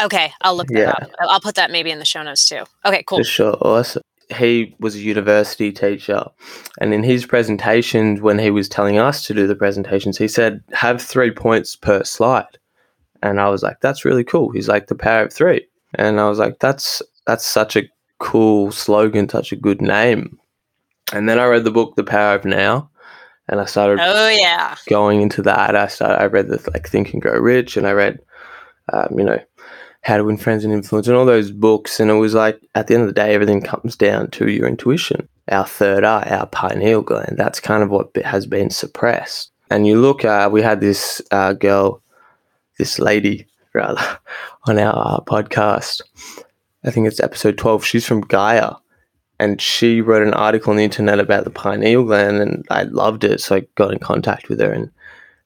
Okay, 0.00 0.32
I'll 0.40 0.56
look 0.56 0.68
that 0.68 0.78
yeah. 0.78 0.90
up. 0.90 1.10
I'll 1.20 1.40
put 1.40 1.54
that 1.54 1.70
maybe 1.70 1.90
in 1.90 1.98
the 1.98 2.04
show 2.04 2.22
notes 2.22 2.48
too. 2.48 2.64
Okay, 2.84 3.04
cool. 3.06 3.18
For 3.18 3.24
sure, 3.24 3.56
awesome. 3.60 4.02
He 4.34 4.74
was 4.80 4.96
a 4.96 5.00
university 5.00 5.72
teacher, 5.72 6.24
and 6.80 6.92
in 6.92 7.02
his 7.02 7.26
presentations, 7.26 8.20
when 8.20 8.38
he 8.38 8.50
was 8.50 8.68
telling 8.68 8.98
us 8.98 9.24
to 9.26 9.34
do 9.34 9.46
the 9.46 9.54
presentations, 9.54 10.18
he 10.18 10.28
said, 10.28 10.62
"Have 10.72 11.00
three 11.00 11.30
points 11.30 11.76
per 11.76 12.02
slide," 12.02 12.58
and 13.22 13.40
I 13.40 13.48
was 13.48 13.62
like, 13.62 13.80
"That's 13.80 14.04
really 14.04 14.24
cool." 14.24 14.50
He's 14.50 14.68
like, 14.68 14.88
"The 14.88 14.94
power 14.94 15.24
of 15.24 15.32
three. 15.32 15.66
and 15.94 16.20
I 16.20 16.28
was 16.28 16.38
like, 16.38 16.58
"That's 16.58 17.00
that's 17.26 17.46
such 17.46 17.76
a 17.76 17.88
cool 18.18 18.72
slogan, 18.72 19.28
such 19.28 19.52
a 19.52 19.56
good 19.56 19.80
name 19.80 20.38
and 21.12 21.28
then 21.28 21.38
I 21.38 21.44
read 21.46 21.64
the 21.64 21.70
book 21.70 21.96
The 21.96 22.04
Power 22.04 22.34
of 22.34 22.44
Now, 22.44 22.90
and 23.48 23.60
I 23.60 23.64
started. 23.64 24.00
Oh 24.02 24.28
yeah. 24.28 24.74
Going 24.88 25.22
into 25.22 25.42
that, 25.42 25.76
I 25.76 25.86
started. 25.86 26.20
I 26.20 26.26
read 26.26 26.48
the 26.48 26.62
like 26.72 26.88
Think 26.88 27.12
and 27.12 27.22
Grow 27.22 27.38
Rich, 27.38 27.76
and 27.76 27.86
I 27.86 27.92
read, 27.92 28.18
um, 28.92 29.16
you 29.16 29.24
know, 29.24 29.38
How 30.06 30.16
to 30.16 30.24
Win 30.24 30.36
Friends 30.36 30.64
and 30.64 30.72
Influence, 30.72 31.08
and 31.08 31.16
all 31.16 31.26
those 31.26 31.50
books. 31.50 31.98
And 31.98 32.12
it 32.12 32.14
was 32.14 32.32
like 32.32 32.60
at 32.76 32.86
the 32.86 32.94
end 32.94 33.02
of 33.02 33.08
the 33.08 33.12
day, 33.12 33.34
everything 33.34 33.60
comes 33.60 33.96
down 33.96 34.30
to 34.30 34.48
your 34.48 34.68
intuition, 34.68 35.28
our 35.48 35.66
third 35.66 36.04
eye, 36.04 36.28
our 36.30 36.46
pineal 36.46 37.02
gland. 37.02 37.36
That's 37.36 37.58
kind 37.58 37.82
of 37.82 37.90
what 37.90 38.14
has 38.24 38.46
been 38.46 38.70
suppressed. 38.70 39.50
And 39.68 39.84
you 39.84 40.00
look, 40.00 40.24
uh, 40.24 40.48
we 40.52 40.62
had 40.62 40.80
this 40.80 41.20
uh, 41.32 41.54
girl, 41.54 42.02
this 42.78 43.00
lady 43.00 43.48
rather, 43.74 44.00
on 44.68 44.78
our 44.78 45.16
uh, 45.16 45.20
podcast. 45.24 46.02
I 46.84 46.92
think 46.92 47.08
it's 47.08 47.18
episode 47.18 47.58
twelve. 47.58 47.84
She's 47.84 48.06
from 48.06 48.20
Gaia 48.20 48.74
and 49.38 49.60
she 49.60 50.00
wrote 50.00 50.26
an 50.26 50.34
article 50.34 50.70
on 50.70 50.76
the 50.76 50.84
internet 50.84 51.18
about 51.18 51.42
the 51.42 51.50
pineal 51.50 52.04
gland 52.04 52.38
and 52.38 52.64
I 52.70 52.84
loved 52.84 53.24
it. 53.24 53.40
So 53.40 53.56
I 53.56 53.66
got 53.74 53.92
in 53.92 53.98
contact 53.98 54.48
with 54.48 54.60
her 54.60 54.72
and 54.72 54.90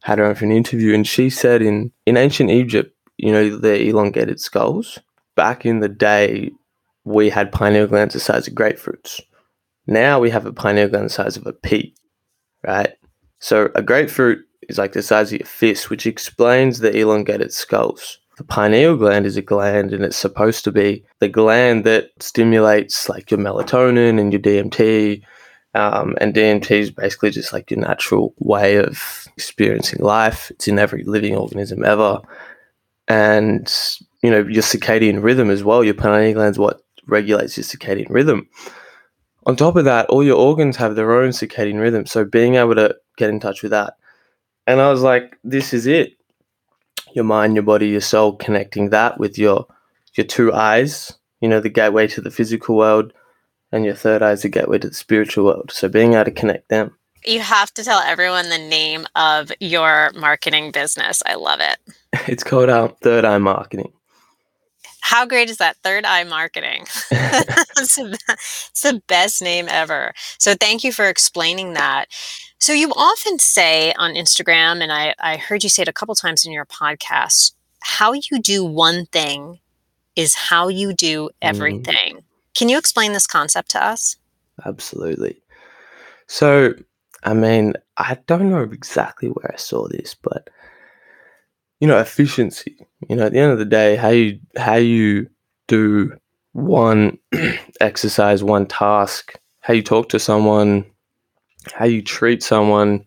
had 0.03 0.19
her 0.19 0.27
on 0.27 0.35
for 0.35 0.45
an 0.45 0.53
interview. 0.53 0.95
And 0.95 1.07
she 1.07 1.31
said 1.31 1.63
in, 1.63 1.93
in 2.07 2.17
ancient 2.17 2.51
Egypt, 2.51 2.95
you 3.23 3.33
know, 3.33 3.57
the 3.57 3.89
elongated 3.89 4.41
skulls, 4.41 4.99
back 5.37 5.65
in 5.67 5.81
the 5.81 5.89
day, 5.89 6.51
we 7.05 7.31
had 7.31 7.53
pineal 7.53 7.87
glands 7.87 8.15
the 8.15 8.21
size 8.21 8.49
of 8.49 8.55
grapefruits. 8.55 9.21
Now 9.87 10.21
we 10.21 10.31
have 10.31 10.47
a 10.47 10.53
pineal 10.53 10.89
gland 10.89 11.07
the 11.07 11.11
size 11.11 11.37
of 11.37 11.47
a 11.47 11.53
pea, 11.53 11.95
right? 12.67 12.95
So 13.39 13.71
a 13.75 13.83
grapefruit 13.83 14.41
is 14.69 14.79
like 14.79 14.93
the 14.93 15.03
size 15.03 15.33
of 15.33 15.41
your 15.41 15.47
fist, 15.47 15.91
which 15.91 16.07
explains 16.07 16.79
the 16.79 16.97
elongated 16.97 17.53
skulls. 17.53 18.19
The 18.37 18.45
pineal 18.45 18.97
gland 18.97 19.27
is 19.27 19.37
a 19.37 19.43
gland 19.43 19.93
and 19.93 20.05
it's 20.05 20.17
supposed 20.17 20.65
to 20.65 20.73
be 20.73 21.05
the 21.19 21.29
gland 21.29 21.85
that 21.85 22.11
stimulates 22.21 23.09
like 23.09 23.31
your 23.31 23.41
melatonin 23.41 24.21
and 24.21 24.33
your 24.33 24.41
DMT. 24.41 25.23
Um, 25.75 26.17
and 26.21 26.35
DMT 26.35 26.71
is 26.71 26.91
basically 26.91 27.31
just 27.31 27.53
like 27.53 27.71
your 27.71 27.81
natural 27.81 28.35
way 28.39 28.77
of 28.77 29.27
experiencing 29.37 30.03
life. 30.03 30.51
It's 30.51 30.69
in 30.69 30.79
every 30.79 31.05
living 31.05 31.37
organism 31.37 31.85
ever. 31.85 32.21
And, 33.11 33.69
you 34.23 34.31
know, 34.31 34.39
your 34.39 34.63
circadian 34.63 35.21
rhythm 35.21 35.51
as 35.51 35.65
well. 35.65 35.83
Your 35.83 35.95
pineal 35.95 36.35
gland 36.35 36.53
is 36.53 36.59
what 36.59 36.81
regulates 37.09 37.57
your 37.57 37.65
circadian 37.65 38.09
rhythm. 38.09 38.49
On 39.47 39.57
top 39.57 39.75
of 39.75 39.85
that, 39.85 40.07
all 40.07 40.23
your 40.23 40.37
organs 40.37 40.77
have 40.77 40.95
their 40.95 41.13
own 41.13 41.31
circadian 41.31 41.81
rhythm. 41.81 42.07
So 42.07 42.25
being 42.25 42.55
able 42.55 42.77
to 42.77 42.95
get 43.17 43.31
in 43.31 43.41
touch 43.41 43.63
with 43.63 43.73
that. 43.73 43.95
And 44.69 44.81
I 44.81 44.93
was 44.93 45.03
like, 45.03 45.37
this 45.43 45.75
is 45.75 45.89
it 45.89 46.13
your 47.13 47.25
mind, 47.25 47.55
your 47.55 47.65
body, 47.65 47.89
your 47.89 48.01
soul, 48.01 48.37
connecting 48.37 48.91
that 48.91 49.19
with 49.19 49.37
your 49.37 49.67
your 50.15 50.27
two 50.27 50.53
eyes, 50.53 51.13
you 51.41 51.49
know, 51.49 51.59
the 51.59 51.69
gateway 51.69 52.07
to 52.09 52.21
the 52.21 52.31
physical 52.31 52.77
world, 52.77 53.13
and 53.73 53.85
your 53.85 53.95
third 53.95 54.23
eye 54.23 54.33
is 54.33 54.43
the 54.43 54.49
gateway 54.49 54.79
to 54.79 54.89
the 54.89 54.95
spiritual 54.95 55.47
world. 55.47 55.73
So 55.73 55.89
being 55.89 56.15
able 56.15 56.27
to 56.27 56.31
connect 56.31 56.69
them. 56.69 56.97
You 57.25 57.41
have 57.41 57.73
to 57.75 57.85
tell 57.85 58.01
everyone 58.01 58.49
the 58.49 58.59
name 58.59 59.07
of 59.15 59.53
your 59.61 60.11
marketing 60.15 60.71
business. 60.71 61.23
I 61.27 61.35
love 61.35 61.61
it. 61.61 61.79
It's 62.27 62.43
called 62.43 62.71
um, 62.71 62.95
Third 63.03 63.25
Eye 63.25 63.39
Marketing. 63.39 63.93
How 65.01 65.27
great 65.27 65.49
is 65.49 65.59
that? 65.59 65.77
Third 65.79 66.05
Eye 66.05 66.25
Marketing. 66.25 66.83
it's, 67.11 67.95
the, 67.95 68.19
it's 68.29 68.83
the 68.83 69.01
best 69.07 69.41
name 69.41 69.67
ever. 69.69 70.13
So 70.39 70.55
thank 70.55 70.85
you 70.85 70.93
for 70.93 71.07
explaining 71.07 71.75
that. 71.75 72.07
So 72.59 72.73
you 72.73 72.93
often 72.97 73.39
say 73.39 73.93
on 73.95 74.15
Instagram, 74.15 74.83
and 74.83 74.93
I, 74.93 75.15
I 75.19 75.37
heard 75.37 75.63
you 75.63 75.71
say 75.71 75.83
it 75.83 75.89
a 75.89 75.93
couple 75.93 76.15
times 76.15 76.45
in 76.45 76.53
your 76.53 76.67
podcast, 76.67 77.55
how 77.81 78.13
you 78.13 78.39
do 78.41 78.65
one 78.65 79.07
thing 79.07 79.61
is 80.17 80.35
how 80.35 80.69
you 80.69 80.93
do 80.93 81.25
mm-hmm. 81.25 81.49
everything. 81.49 82.17
Mm. 82.17 82.23
Can 82.55 82.69
you 82.69 82.77
explain 82.79 83.13
this 83.13 83.27
concept 83.27 83.71
to 83.71 83.85
us? 83.85 84.17
Absolutely. 84.65 85.41
So, 86.27 86.75
I 87.23 87.35
mean, 87.35 87.75
I 87.97 88.19
don't 88.27 88.51
know 88.51 88.63
exactly 88.63 89.29
where 89.29 89.53
I 89.53 89.57
saw 89.57 89.89
this, 89.89 90.15
but 90.15 90.49
you 91.81 91.89
know, 91.89 91.99
efficiency. 91.99 92.77
You 93.09 93.17
know, 93.17 93.27
at 93.27 93.33
the 93.33 93.39
end 93.39 93.53
of 93.53 93.59
the 93.59 93.65
day, 93.65 93.97
how 93.97 94.11
you 94.11 94.39
how 94.57 94.77
you 94.77 95.29
do 95.67 96.17
one 96.53 97.19
exercise, 97.81 98.45
one 98.45 98.67
task, 98.67 99.39
how 99.61 99.75
you 99.75 99.83
talk 99.83 100.09
to 100.11 100.19
someone, 100.19 100.85
how 101.73 101.87
you 101.87 102.03
treat 102.03 102.43
someone, 102.43 103.05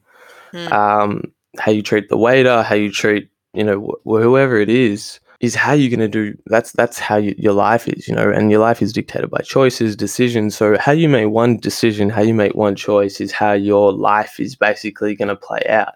mm. 0.52 0.72
um, 0.72 1.32
how 1.60 1.72
you 1.72 1.82
treat 1.82 2.10
the 2.10 2.18
waiter, 2.18 2.64
how 2.64 2.76
you 2.76 2.92
treat 2.92 3.30
you 3.54 3.64
know 3.64 3.98
wh- 4.06 4.22
whoever 4.22 4.58
it 4.58 4.70
is, 4.70 5.20
is 5.44 5.56
how 5.56 5.74
you're 5.74 5.90
going 5.90 6.00
to 6.00 6.08
do. 6.08 6.38
That's 6.46 6.72
that's 6.72 6.98
how 6.98 7.18
you, 7.18 7.36
your 7.38 7.52
life 7.52 7.86
is, 7.90 8.08
you 8.08 8.16
know, 8.16 8.32
and 8.32 8.50
your 8.50 8.62
life 8.62 8.82
is 8.82 8.94
dictated 8.94 9.30
by 9.30 9.40
choices, 9.40 9.94
decisions. 9.94 10.56
So 10.56 10.78
how 10.80 10.94
you 10.94 11.10
make 11.10 11.28
one 11.28 11.58
decision, 11.58 12.10
how 12.10 12.22
you 12.22 12.34
make 12.34 12.56
one 12.56 12.78
choice, 12.78 13.20
is 13.20 13.34
how 13.34 13.52
your 13.52 13.92
life 13.92 14.40
is 14.40 14.56
basically 14.56 15.16
going 15.16 15.28
to 15.28 15.36
play 15.36 15.62
out. 15.68 15.96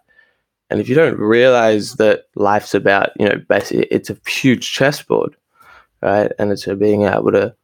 And 0.70 0.82
if 0.82 0.90
you 0.90 0.96
don't 0.96 1.18
realize 1.18 1.94
that 1.94 2.26
life's 2.36 2.76
about, 2.76 3.12
you 3.18 3.26
know, 3.26 3.42
basically 3.48 3.86
it's 3.86 4.10
a 4.10 4.18
huge 4.28 4.70
chessboard, 4.70 5.38
right? 6.02 6.30
And 6.38 6.52
it's 6.52 6.66
being 6.66 7.04
able 7.04 7.32
to 7.32 7.56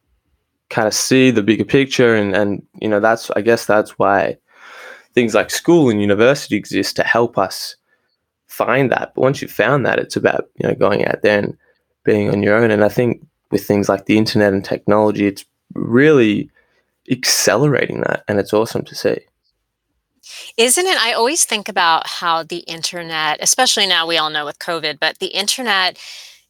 kind 0.70 0.88
of 0.88 0.94
see 0.94 1.30
the 1.30 1.42
bigger 1.42 1.66
picture 1.66 2.14
and 2.14 2.34
and 2.34 2.66
you 2.80 2.88
know 2.88 2.98
that's 2.98 3.30
I 3.32 3.42
guess 3.42 3.66
that's 3.66 3.98
why 3.98 4.38
things 5.12 5.34
like 5.34 5.50
school 5.50 5.90
and 5.90 6.00
university 6.00 6.56
exist 6.56 6.96
to 6.96 7.04
help 7.04 7.36
us 7.36 7.76
find 8.46 8.90
that. 8.90 9.12
But 9.14 9.20
once 9.20 9.42
you've 9.42 9.52
found 9.52 9.84
that, 9.84 9.98
it's 9.98 10.16
about 10.16 10.48
you 10.56 10.66
know 10.66 10.74
going 10.74 11.04
out 11.04 11.20
there 11.20 11.40
and 11.40 11.58
being 12.04 12.30
on 12.30 12.42
your 12.42 12.56
own. 12.56 12.70
And 12.70 12.84
I 12.84 12.88
think 12.88 13.26
with 13.50 13.66
things 13.66 13.88
like 13.88 14.06
the 14.06 14.18
internet 14.18 14.52
and 14.52 14.64
technology, 14.64 15.26
it's 15.26 15.44
really 15.74 16.50
accelerating 17.10 18.00
that, 18.00 18.24
and 18.28 18.38
it's 18.38 18.52
awesome 18.52 18.84
to 18.84 18.94
see. 18.94 19.18
Isn't 20.56 20.86
it? 20.86 20.96
I 20.98 21.12
always 21.12 21.44
think 21.44 21.68
about 21.68 22.06
how 22.06 22.42
the 22.42 22.58
internet, 22.58 23.38
especially 23.40 23.86
now 23.86 24.06
we 24.06 24.16
all 24.16 24.30
know 24.30 24.44
with 24.44 24.58
COVID, 24.58 24.98
but 24.98 25.18
the 25.18 25.26
internet 25.28 25.98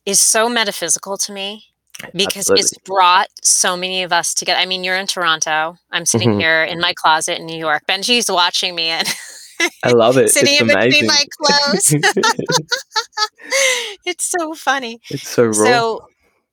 is 0.07 0.21
so 0.21 0.49
metaphysical 0.49 1.17
to 1.19 1.33
me 1.33 1.65
because 2.13 2.51
Absolutely. 2.51 2.61
it's 2.61 2.79
brought 2.85 3.29
so 3.43 3.77
many 3.77 4.03
of 4.03 4.13
us 4.13 4.35
together. 4.35 4.59
I 4.59 4.67
mean, 4.67 4.85
you're 4.85 4.97
in 4.97 5.07
Toronto. 5.07 5.79
I'm 5.91 6.07
sitting 6.07 6.31
mm-hmm. 6.31 6.41
here 6.41 6.65
in 6.65 6.81
my 6.81 6.93
closet 6.95 7.39
in 7.39 7.47
New 7.47 7.57
York. 7.57 7.85
Benji's 7.87 8.31
watching 8.31 8.75
me 8.75 8.89
and 8.89 9.09
I 9.85 9.91
love 9.91 10.17
it. 10.19 10.31
sitting 10.31 10.55
it's 10.55 10.61
in 10.61 10.71
amazing. 10.71 10.91
between 10.91 11.07
my 11.07 11.25
clothes. 11.39 11.97
it's 14.07 14.25
so 14.25 14.55
funny. 14.55 15.01
It's 15.11 15.29
so 15.29 15.45
raw. 15.45 15.55
So 15.57 16.01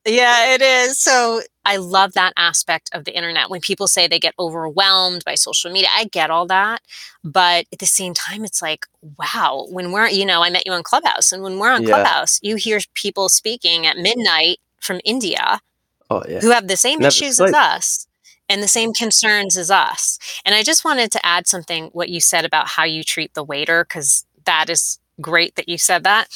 Yeah, 0.05 0.53
it 0.55 0.61
is. 0.61 0.99
So 0.99 1.41
I 1.65 1.77
love 1.77 2.13
that 2.13 2.33
aspect 2.37 2.89
of 2.93 3.05
the 3.05 3.15
internet. 3.15 3.49
When 3.49 3.61
people 3.61 3.87
say 3.87 4.07
they 4.07 4.19
get 4.19 4.33
overwhelmed 4.39 5.23
by 5.25 5.35
social 5.35 5.71
media, 5.71 5.89
I 5.95 6.05
get 6.05 6.29
all 6.31 6.47
that. 6.47 6.81
But 7.23 7.67
at 7.71 7.79
the 7.79 7.85
same 7.85 8.13
time, 8.13 8.43
it's 8.43 8.61
like, 8.61 8.85
wow, 9.17 9.67
when 9.69 9.91
we're, 9.91 10.07
you 10.09 10.25
know, 10.25 10.43
I 10.43 10.49
met 10.49 10.65
you 10.65 10.73
on 10.73 10.83
Clubhouse, 10.83 11.31
and 11.31 11.43
when 11.43 11.59
we're 11.59 11.71
on 11.71 11.83
Yeah. 11.83 11.89
Clubhouse, 12.03 12.39
you 12.41 12.55
hear 12.55 12.79
people 12.95 13.29
speaking 13.29 13.85
at 13.85 13.97
midnight 13.97 14.57
from 14.81 14.99
India 15.05 15.61
Oh 16.09 16.23
yeah. 16.27 16.39
who 16.41 16.51
have 16.51 16.67
the 16.67 16.77
same 16.77 16.99
Never 16.99 17.09
issues 17.09 17.39
as 17.39 17.53
us 17.53 18.07
and 18.51 18.63
the 18.63 18.67
same 18.67 18.93
concerns 18.93 19.57
as 19.57 19.71
us. 19.71 20.19
And 20.45 20.55
I 20.55 20.63
just 20.63 20.85
wanted 20.85 21.11
to 21.13 21.25
add 21.25 21.47
something 21.47 21.85
what 21.93 22.09
you 22.09 22.19
said 22.21 22.45
about 22.45 22.67
how 22.67 22.83
you 22.83 23.03
treat 23.03 23.33
the 23.33 23.43
waiter 23.43 23.85
cuz 23.85 24.25
that 24.45 24.69
is 24.69 24.99
great 25.21 25.55
that 25.55 25.69
you 25.69 25.77
said 25.77 26.03
that. 26.03 26.27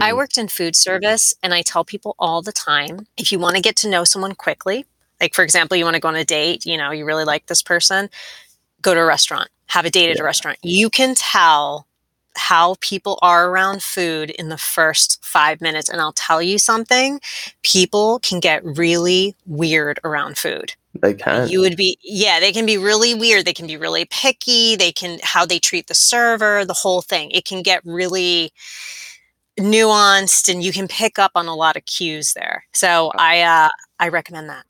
I 0.00 0.12
Mm, 0.12 0.14
worked 0.14 0.38
in 0.38 0.48
food 0.48 0.76
service 0.76 1.34
and 1.42 1.54
I 1.54 1.62
tell 1.62 1.84
people 1.84 2.14
all 2.18 2.42
the 2.42 2.52
time 2.52 3.06
if 3.16 3.32
you 3.32 3.38
want 3.38 3.56
to 3.56 3.62
get 3.62 3.76
to 3.76 3.88
know 3.88 4.04
someone 4.04 4.34
quickly, 4.34 4.86
like 5.20 5.34
for 5.34 5.44
example, 5.44 5.76
you 5.76 5.84
want 5.84 5.94
to 5.94 6.00
go 6.00 6.08
on 6.08 6.16
a 6.16 6.24
date, 6.24 6.66
you 6.66 6.76
know, 6.76 6.90
you 6.90 7.04
really 7.04 7.24
like 7.24 7.46
this 7.46 7.62
person, 7.62 8.10
go 8.82 8.94
to 8.94 9.00
a 9.00 9.06
restaurant, 9.06 9.48
have 9.68 9.84
a 9.86 9.90
date 9.90 10.10
at 10.10 10.20
a 10.20 10.24
restaurant. 10.24 10.58
You 10.62 10.90
can 10.90 11.14
tell 11.14 11.86
how 12.36 12.76
people 12.80 13.18
are 13.22 13.48
around 13.48 13.82
food 13.82 14.30
in 14.30 14.48
the 14.48 14.58
first 14.58 15.24
five 15.24 15.60
minutes. 15.60 15.88
And 15.88 16.00
I'll 16.00 16.12
tell 16.12 16.42
you 16.42 16.58
something 16.58 17.20
people 17.62 18.18
can 18.20 18.40
get 18.40 18.64
really 18.64 19.36
weird 19.46 20.00
around 20.04 20.36
food. 20.38 20.74
they 21.00 21.14
can. 21.14 21.48
You 21.48 21.60
would 21.60 21.76
be, 21.76 21.98
yeah, 22.02 22.40
they 22.40 22.52
can 22.52 22.66
be 22.66 22.78
really 22.78 23.14
weird. 23.14 23.44
They 23.44 23.52
can 23.52 23.66
be 23.66 23.76
really 23.76 24.04
picky. 24.06 24.76
They 24.76 24.92
can, 24.92 25.18
how 25.22 25.46
they 25.46 25.58
treat 25.58 25.86
the 25.86 25.94
server, 25.94 26.64
the 26.64 26.74
whole 26.74 27.02
thing. 27.02 27.30
It 27.30 27.44
can 27.44 27.62
get 27.62 27.80
really 27.84 28.52
nuanced 29.58 30.52
and 30.52 30.62
you 30.62 30.72
can 30.72 30.88
pick 30.88 31.18
up 31.18 31.32
on 31.34 31.46
a 31.46 31.54
lot 31.54 31.76
of 31.76 31.84
cues 31.86 32.32
there. 32.34 32.64
So 32.72 33.12
I, 33.16 33.42
uh, 33.42 33.68
I 34.00 34.08
recommend 34.08 34.48
that. 34.48 34.64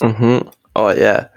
Mm-hmm. 0.00 0.48
Oh 0.74 0.90
yeah. 0.90 1.28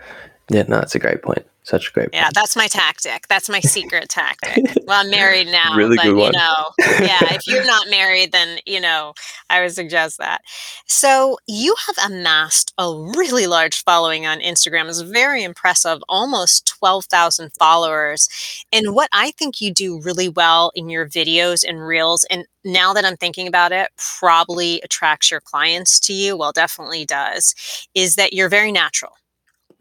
Yeah. 0.49 0.63
No, 0.67 0.79
it's 0.79 0.95
a 0.95 0.99
great 0.99 1.21
point. 1.21 1.45
Such 1.65 1.89
a 1.89 1.91
great 1.93 2.09
Yeah, 2.13 2.29
that's 2.33 2.55
my 2.55 2.67
tactic. 2.67 3.27
That's 3.27 3.49
my 3.49 3.59
secret 3.59 4.07
tactic. 4.09 4.63
Well, 4.87 5.01
I'm 5.03 5.09
married 5.09 5.47
now, 5.47 5.75
Really 5.75 5.97
but 5.97 6.03
good 6.03 6.09
you 6.09 6.15
one. 6.17 6.31
know, 6.33 6.53
yeah, 6.79 7.33
if 7.33 7.47
you're 7.47 7.65
not 7.65 7.89
married, 7.89 8.31
then 8.31 8.59
you 8.67 8.79
know, 8.79 9.13
I 9.49 9.61
would 9.61 9.71
suggest 9.73 10.19
that. 10.19 10.41
So 10.85 11.39
you 11.47 11.75
have 11.87 12.11
amassed 12.11 12.71
a 12.77 12.87
really 13.17 13.47
large 13.47 13.83
following 13.83 14.27
on 14.27 14.41
Instagram. 14.41 14.87
It's 14.89 15.01
very 15.01 15.41
impressive, 15.43 16.03
almost 16.07 16.67
12,000 16.67 17.49
followers. 17.57 18.29
And 18.71 18.93
what 18.93 19.09
I 19.11 19.31
think 19.31 19.59
you 19.59 19.73
do 19.73 19.99
really 19.99 20.29
well 20.29 20.71
in 20.75 20.87
your 20.87 21.07
videos 21.09 21.67
and 21.67 21.79
reels, 21.87 22.25
and 22.29 22.45
now 22.63 22.93
that 22.93 23.05
I'm 23.05 23.17
thinking 23.17 23.47
about 23.47 23.71
it, 23.71 23.89
probably 24.19 24.81
attracts 24.81 25.31
your 25.31 25.41
clients 25.41 25.99
to 26.01 26.13
you. 26.13 26.37
Well, 26.37 26.51
definitely 26.51 27.05
does, 27.05 27.55
is 27.95 28.17
that 28.17 28.33
you're 28.33 28.49
very 28.49 28.71
natural. 28.71 29.13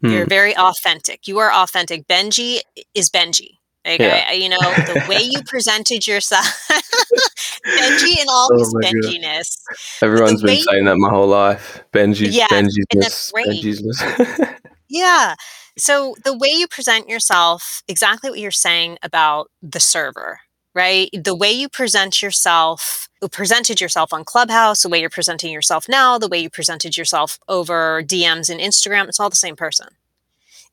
You're 0.01 0.23
Hmm. 0.23 0.29
very 0.29 0.55
authentic. 0.57 1.27
You 1.27 1.39
are 1.39 1.51
authentic. 1.51 2.07
Benji 2.07 2.59
is 2.93 3.09
Benji. 3.09 3.57
Like 3.85 3.99
Yeah. 3.99 4.25
I, 4.29 4.33
you 4.33 4.49
know, 4.49 4.57
the 4.85 4.97
way 5.07 5.21
you 5.21 5.41
presented 5.43 6.07
yourself, 6.07 6.45
Benji 7.77 8.19
and 8.19 8.27
all 8.29 8.49
Oh 8.53 8.57
his 8.59 8.73
my 8.73 8.81
God. 8.81 8.93
Benjiness. 8.93 9.61
Everyone's 10.01 10.41
been 10.41 10.57
saying 10.59 10.85
that 10.85 10.97
my 10.97 11.09
whole 11.09 11.27
life. 11.27 11.83
Benji, 11.93 12.27
Yeah, 12.31 12.47
Benji's 12.47 12.85
and 12.91 13.01
that's 13.01 13.31
great. 13.31 13.47
Benji's 13.47 13.81
Yeah. 14.89 15.35
So 15.77 16.15
the 16.23 16.37
way 16.37 16.49
you 16.49 16.67
present 16.67 17.09
yourself, 17.09 17.83
exactly 17.87 18.29
what 18.29 18.39
you're 18.39 18.51
saying 18.51 18.97
about 19.03 19.49
the 19.61 19.79
server, 19.79 20.39
right? 20.75 21.09
The 21.13 21.35
way 21.35 21.51
you 21.51 21.69
present 21.69 22.21
yourself, 22.21 23.09
uh, 23.23 23.29
presented 23.29 23.81
yourself 23.81 24.13
on 24.13 24.25
Clubhouse, 24.25 24.83
the 24.83 24.89
way 24.89 24.99
you're 24.99 25.09
presenting 25.09 25.51
yourself 25.51 25.87
now, 25.89 26.19
the 26.19 26.27
way 26.27 26.39
you 26.39 26.49
presented 26.49 26.97
yourself 26.97 27.39
over 27.47 28.03
DMs 28.03 28.49
and 28.49 28.59
Instagram, 28.59 29.07
it's 29.07 29.19
all 29.19 29.29
the 29.29 29.35
same 29.37 29.55
person. 29.55 29.87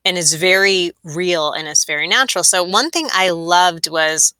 And 0.04 0.18
it's 0.18 0.34
very 0.34 0.92
real 1.04 1.52
and 1.52 1.68
it's 1.68 1.84
very 1.84 2.08
natural. 2.08 2.44
So 2.44 2.64
one 2.64 2.90
thing 2.90 3.08
I 3.12 3.30
loved 3.30 3.88
was 3.88 4.34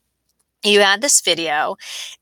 you 0.63 0.81
had 0.81 1.01
this 1.01 1.21
video 1.21 1.77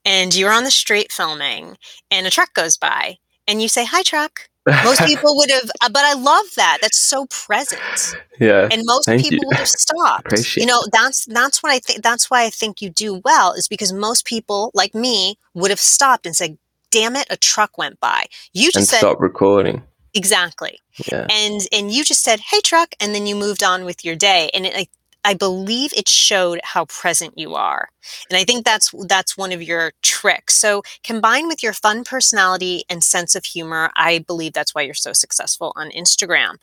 and 0.05 0.35
you're 0.35 0.53
on 0.53 0.63
the 0.63 0.71
street 0.71 1.11
filming 1.11 1.77
and 2.11 2.27
a 2.27 2.29
truck 2.29 2.53
goes 2.53 2.77
by 2.77 3.17
and 3.47 3.61
you 3.61 3.67
say, 3.67 3.85
Hi, 3.85 4.03
truck. 4.03 4.50
Most 4.65 5.01
people 5.05 5.35
would 5.37 5.49
have, 5.51 5.69
uh, 5.81 5.89
but 5.89 6.05
I 6.05 6.13
love 6.13 6.45
that. 6.55 6.79
That's 6.81 6.99
so 6.99 7.25
present 7.27 8.15
yeah. 8.41 8.67
and 8.71 8.81
most 8.85 9.07
people 9.07 9.31
you. 9.31 9.39
would 9.45 9.57
have 9.57 9.67
stopped 9.67 10.27
Appreciate 10.27 10.63
you 10.63 10.67
know 10.67 10.83
that's 10.91 11.25
that's 11.25 11.61
what 11.61 11.71
i 11.71 11.79
think 11.79 12.01
that's 12.01 12.29
why 12.29 12.43
i 12.43 12.49
think 12.49 12.81
you 12.81 12.89
do 12.89 13.21
well 13.23 13.53
is 13.53 13.67
because 13.67 13.93
most 13.93 14.25
people 14.25 14.71
like 14.73 14.95
me 14.95 15.37
would 15.53 15.69
have 15.69 15.79
stopped 15.79 16.25
and 16.25 16.35
said 16.35 16.57
damn 16.89 17.15
it 17.15 17.27
a 17.29 17.37
truck 17.37 17.77
went 17.77 17.99
by 17.99 18.25
you 18.53 18.71
just 18.71 18.89
said 18.89 18.97
stop 18.97 19.19
recording. 19.21 19.83
exactly 20.13 20.79
Yeah. 21.11 21.27
and 21.29 21.61
and 21.71 21.91
you 21.91 22.03
just 22.03 22.23
said 22.23 22.39
hey 22.39 22.59
truck 22.61 22.95
and 22.99 23.13
then 23.13 23.27
you 23.27 23.35
moved 23.35 23.63
on 23.63 23.85
with 23.85 24.03
your 24.03 24.15
day 24.15 24.49
and 24.53 24.65
it, 24.65 24.73
I, 24.75 24.87
I 25.23 25.33
believe 25.33 25.93
it 25.93 26.09
showed 26.09 26.59
how 26.63 26.85
present 26.85 27.37
you 27.37 27.55
are 27.55 27.89
and 28.29 28.37
i 28.37 28.43
think 28.43 28.65
that's 28.65 28.93
that's 29.07 29.37
one 29.37 29.51
of 29.51 29.61
your 29.61 29.93
tricks. 30.01 30.55
So 30.55 30.83
combined 31.03 31.47
with 31.47 31.63
your 31.63 31.73
fun 31.73 32.03
personality 32.03 32.83
and 32.89 33.03
sense 33.03 33.35
of 33.35 33.45
humor 33.45 33.91
i 33.95 34.19
believe 34.19 34.53
that's 34.53 34.73
why 34.75 34.81
you're 34.81 34.93
so 34.93 35.13
successful 35.13 35.73
on 35.75 35.89
instagram. 35.91 36.57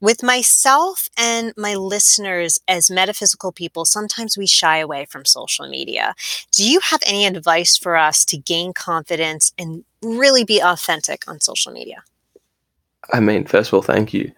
With 0.00 0.22
myself 0.22 1.08
and 1.16 1.52
my 1.56 1.74
listeners 1.74 2.58
as 2.68 2.90
metaphysical 2.90 3.52
people 3.52 3.84
sometimes 3.84 4.36
we 4.36 4.46
shy 4.46 4.78
away 4.78 5.04
from 5.06 5.24
social 5.24 5.68
media. 5.68 6.14
Do 6.52 6.68
you 6.68 6.80
have 6.80 7.02
any 7.06 7.26
advice 7.26 7.76
for 7.76 7.96
us 7.96 8.24
to 8.26 8.36
gain 8.36 8.72
confidence 8.72 9.52
and 9.58 9.84
really 10.02 10.44
be 10.44 10.60
authentic 10.60 11.28
on 11.28 11.40
social 11.40 11.72
media? 11.72 12.02
I 13.12 13.20
mean, 13.20 13.44
first 13.44 13.68
of 13.70 13.74
all, 13.74 13.82
thank 13.82 14.14
you. 14.14 14.32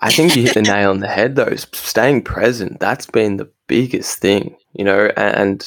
I 0.00 0.10
think 0.10 0.36
you 0.36 0.42
hit 0.42 0.54
the 0.54 0.62
nail 0.62 0.90
on 0.90 1.00
the 1.00 1.08
head, 1.08 1.36
though. 1.36 1.54
Staying 1.72 2.22
present, 2.22 2.80
that's 2.80 3.06
been 3.06 3.38
the 3.38 3.50
biggest 3.66 4.18
thing, 4.18 4.56
you 4.74 4.84
know, 4.84 5.10
and 5.16 5.66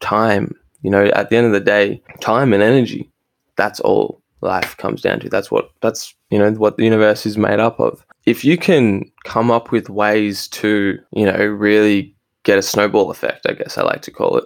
time, 0.00 0.54
you 0.82 0.90
know, 0.90 1.04
at 1.06 1.30
the 1.30 1.36
end 1.36 1.46
of 1.46 1.52
the 1.52 1.60
day, 1.60 2.02
time 2.20 2.52
and 2.52 2.62
energy, 2.62 3.10
that's 3.56 3.80
all 3.80 4.22
life 4.40 4.76
comes 4.76 5.02
down 5.02 5.20
to. 5.20 5.28
That's 5.28 5.50
what, 5.50 5.70
that's, 5.82 6.14
you 6.30 6.38
know, 6.38 6.50
what 6.52 6.76
the 6.76 6.84
universe 6.84 7.26
is 7.26 7.36
made 7.36 7.60
up 7.60 7.78
of. 7.78 8.04
If 8.24 8.44
you 8.44 8.56
can 8.56 9.10
come 9.24 9.50
up 9.50 9.70
with 9.70 9.90
ways 9.90 10.48
to, 10.48 10.98
you 11.12 11.26
know, 11.26 11.44
really 11.44 12.14
get 12.44 12.58
a 12.58 12.62
snowball 12.62 13.10
effect, 13.10 13.46
I 13.48 13.52
guess 13.52 13.78
I 13.78 13.82
like 13.82 14.02
to 14.02 14.10
call 14.10 14.38
it, 14.38 14.44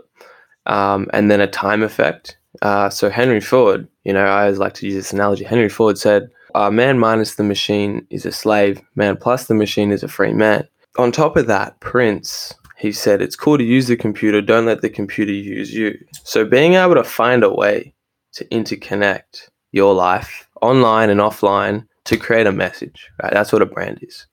um, 0.67 1.09
and 1.13 1.31
then 1.31 1.41
a 1.41 1.47
time 1.47 1.83
effect. 1.83 2.37
Uh, 2.63 2.91
so 2.91 3.09
Henry 3.09 3.41
Ford, 3.41 3.87
you 4.05 4.13
know, 4.13 4.25
I 4.25 4.43
always 4.43 4.59
like 4.59 4.75
to 4.75 4.87
use 4.87 4.95
this 4.95 5.13
analogy. 5.13 5.45
Henry 5.45 5.69
Ford 5.69 5.99
said, 5.99 6.31
uh, 6.55 6.71
man 6.71 6.99
minus 6.99 7.35
the 7.35 7.45
machine 7.45 8.07
is 8.11 8.27
a 8.27 8.33
slave. 8.33 8.81
Man 8.95 9.17
plus 9.17 9.47
the 9.47 9.55
machine 9.55 9.91
is 9.91 10.03
a 10.03 10.09
free 10.09 10.33
man. 10.33 10.67
On 10.99 11.13
top 11.13 11.37
of 11.37 11.47
that, 11.47 11.79
Prince, 11.81 12.53
he 12.77 12.93
said, 12.93 13.23
it's 13.23 13.37
cool 13.37 13.59
to 13.59 13.65
use 13.65 13.87
the 13.87 13.97
computer. 13.97 14.41
Don't 14.41 14.67
let 14.67 14.83
the 14.83 14.91
computer 14.91 15.33
use 15.33 15.73
you. 15.73 15.97
So 16.25 16.45
being 16.45 16.75
able 16.75 16.95
to 16.95 17.05
find 17.05 17.45
a 17.45 17.53
way 17.53 17.95
to 18.33 18.45
interconnect 18.47 19.49
your 19.73 19.95
life 19.95 20.49
online 20.63 21.11
and 21.11 21.21
offline 21.21 21.87
to 22.05 22.17
create 22.17 22.47
a 22.47 22.53
message, 22.53 23.09
right? 23.23 23.33
That's 23.33 23.53
what 23.53 23.63
a 23.63 23.67
brand 23.67 24.01
is. 24.03 24.27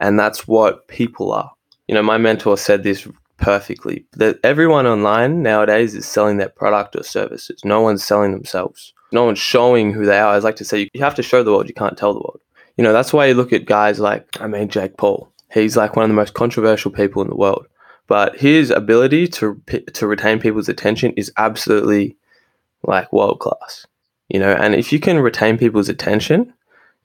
And 0.00 0.18
that's 0.18 0.46
what 0.46 0.86
people 0.88 1.32
are. 1.32 1.50
You 1.88 1.94
know, 1.94 2.02
my 2.02 2.18
mentor 2.18 2.56
said 2.56 2.82
this 2.82 3.06
perfectly 3.38 4.04
that 4.12 4.38
everyone 4.44 4.86
online 4.86 5.42
nowadays 5.42 5.94
is 5.94 6.06
selling 6.06 6.36
their 6.36 6.48
product 6.50 6.96
or 6.96 7.02
services. 7.02 7.60
No 7.64 7.80
one's 7.80 8.04
selling 8.04 8.32
themselves. 8.32 8.92
No 9.12 9.24
one's 9.24 9.38
showing 9.38 9.92
who 9.92 10.04
they 10.04 10.18
are. 10.18 10.34
I 10.34 10.38
like 10.38 10.56
to 10.56 10.64
say 10.64 10.88
you 10.92 11.02
have 11.02 11.14
to 11.14 11.22
show 11.22 11.42
the 11.42 11.50
world, 11.50 11.68
you 11.68 11.74
can't 11.74 11.96
tell 11.96 12.12
the 12.12 12.20
world. 12.20 12.40
You 12.76 12.84
know, 12.84 12.92
that's 12.92 13.12
why 13.12 13.26
you 13.26 13.34
look 13.34 13.52
at 13.52 13.64
guys 13.64 13.98
like, 13.98 14.26
I 14.40 14.46
mean, 14.46 14.68
Jake 14.68 14.96
Paul. 14.96 15.32
He's 15.52 15.76
like 15.76 15.96
one 15.96 16.04
of 16.04 16.10
the 16.10 16.14
most 16.14 16.34
controversial 16.34 16.90
people 16.90 17.22
in 17.22 17.28
the 17.28 17.36
world. 17.36 17.66
But 18.06 18.36
his 18.38 18.70
ability 18.70 19.28
to 19.28 19.60
to 19.92 20.06
retain 20.06 20.40
people's 20.40 20.68
attention 20.68 21.12
is 21.12 21.30
absolutely 21.36 22.16
like 22.82 23.12
world 23.12 23.40
class. 23.40 23.86
You 24.28 24.40
know, 24.40 24.52
and 24.52 24.74
if 24.74 24.92
you 24.92 25.00
can 25.00 25.18
retain 25.18 25.58
people's 25.58 25.88
attention, 25.88 26.52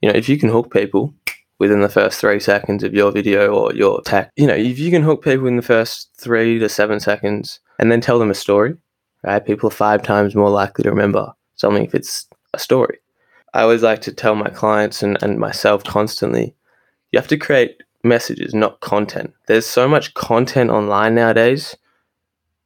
you 0.00 0.08
know, 0.08 0.14
if 0.16 0.28
you 0.28 0.38
can 0.38 0.48
hook 0.48 0.72
people 0.72 1.14
within 1.58 1.80
the 1.80 1.88
first 1.88 2.20
three 2.20 2.40
seconds 2.40 2.82
of 2.82 2.94
your 2.94 3.10
video 3.10 3.54
or 3.54 3.72
your 3.74 4.00
tech, 4.02 4.30
you 4.36 4.46
know, 4.46 4.54
if 4.54 4.78
you 4.78 4.90
can 4.90 5.02
hook 5.02 5.22
people 5.22 5.46
in 5.46 5.56
the 5.56 5.62
first 5.62 6.10
three 6.16 6.58
to 6.58 6.68
seven 6.68 7.00
seconds 7.00 7.60
and 7.78 7.92
then 7.92 8.00
tell 8.00 8.18
them 8.18 8.30
a 8.30 8.34
story, 8.34 8.76
right? 9.22 9.44
People 9.44 9.68
are 9.68 9.72
five 9.72 10.02
times 10.02 10.34
more 10.34 10.50
likely 10.50 10.82
to 10.84 10.90
remember 10.90 11.32
something 11.56 11.84
if 11.84 11.94
it's 11.94 12.26
a 12.52 12.58
story. 12.58 12.98
I 13.52 13.62
always 13.62 13.82
like 13.82 14.00
to 14.02 14.12
tell 14.12 14.34
my 14.34 14.50
clients 14.50 15.02
and, 15.02 15.16
and 15.22 15.38
myself 15.38 15.84
constantly, 15.84 16.54
you 17.12 17.18
have 17.18 17.28
to 17.28 17.36
create 17.36 17.80
messages, 18.02 18.54
not 18.54 18.80
content. 18.80 19.32
There's 19.46 19.66
so 19.66 19.88
much 19.88 20.14
content 20.14 20.70
online 20.70 21.14
nowadays. 21.14 21.76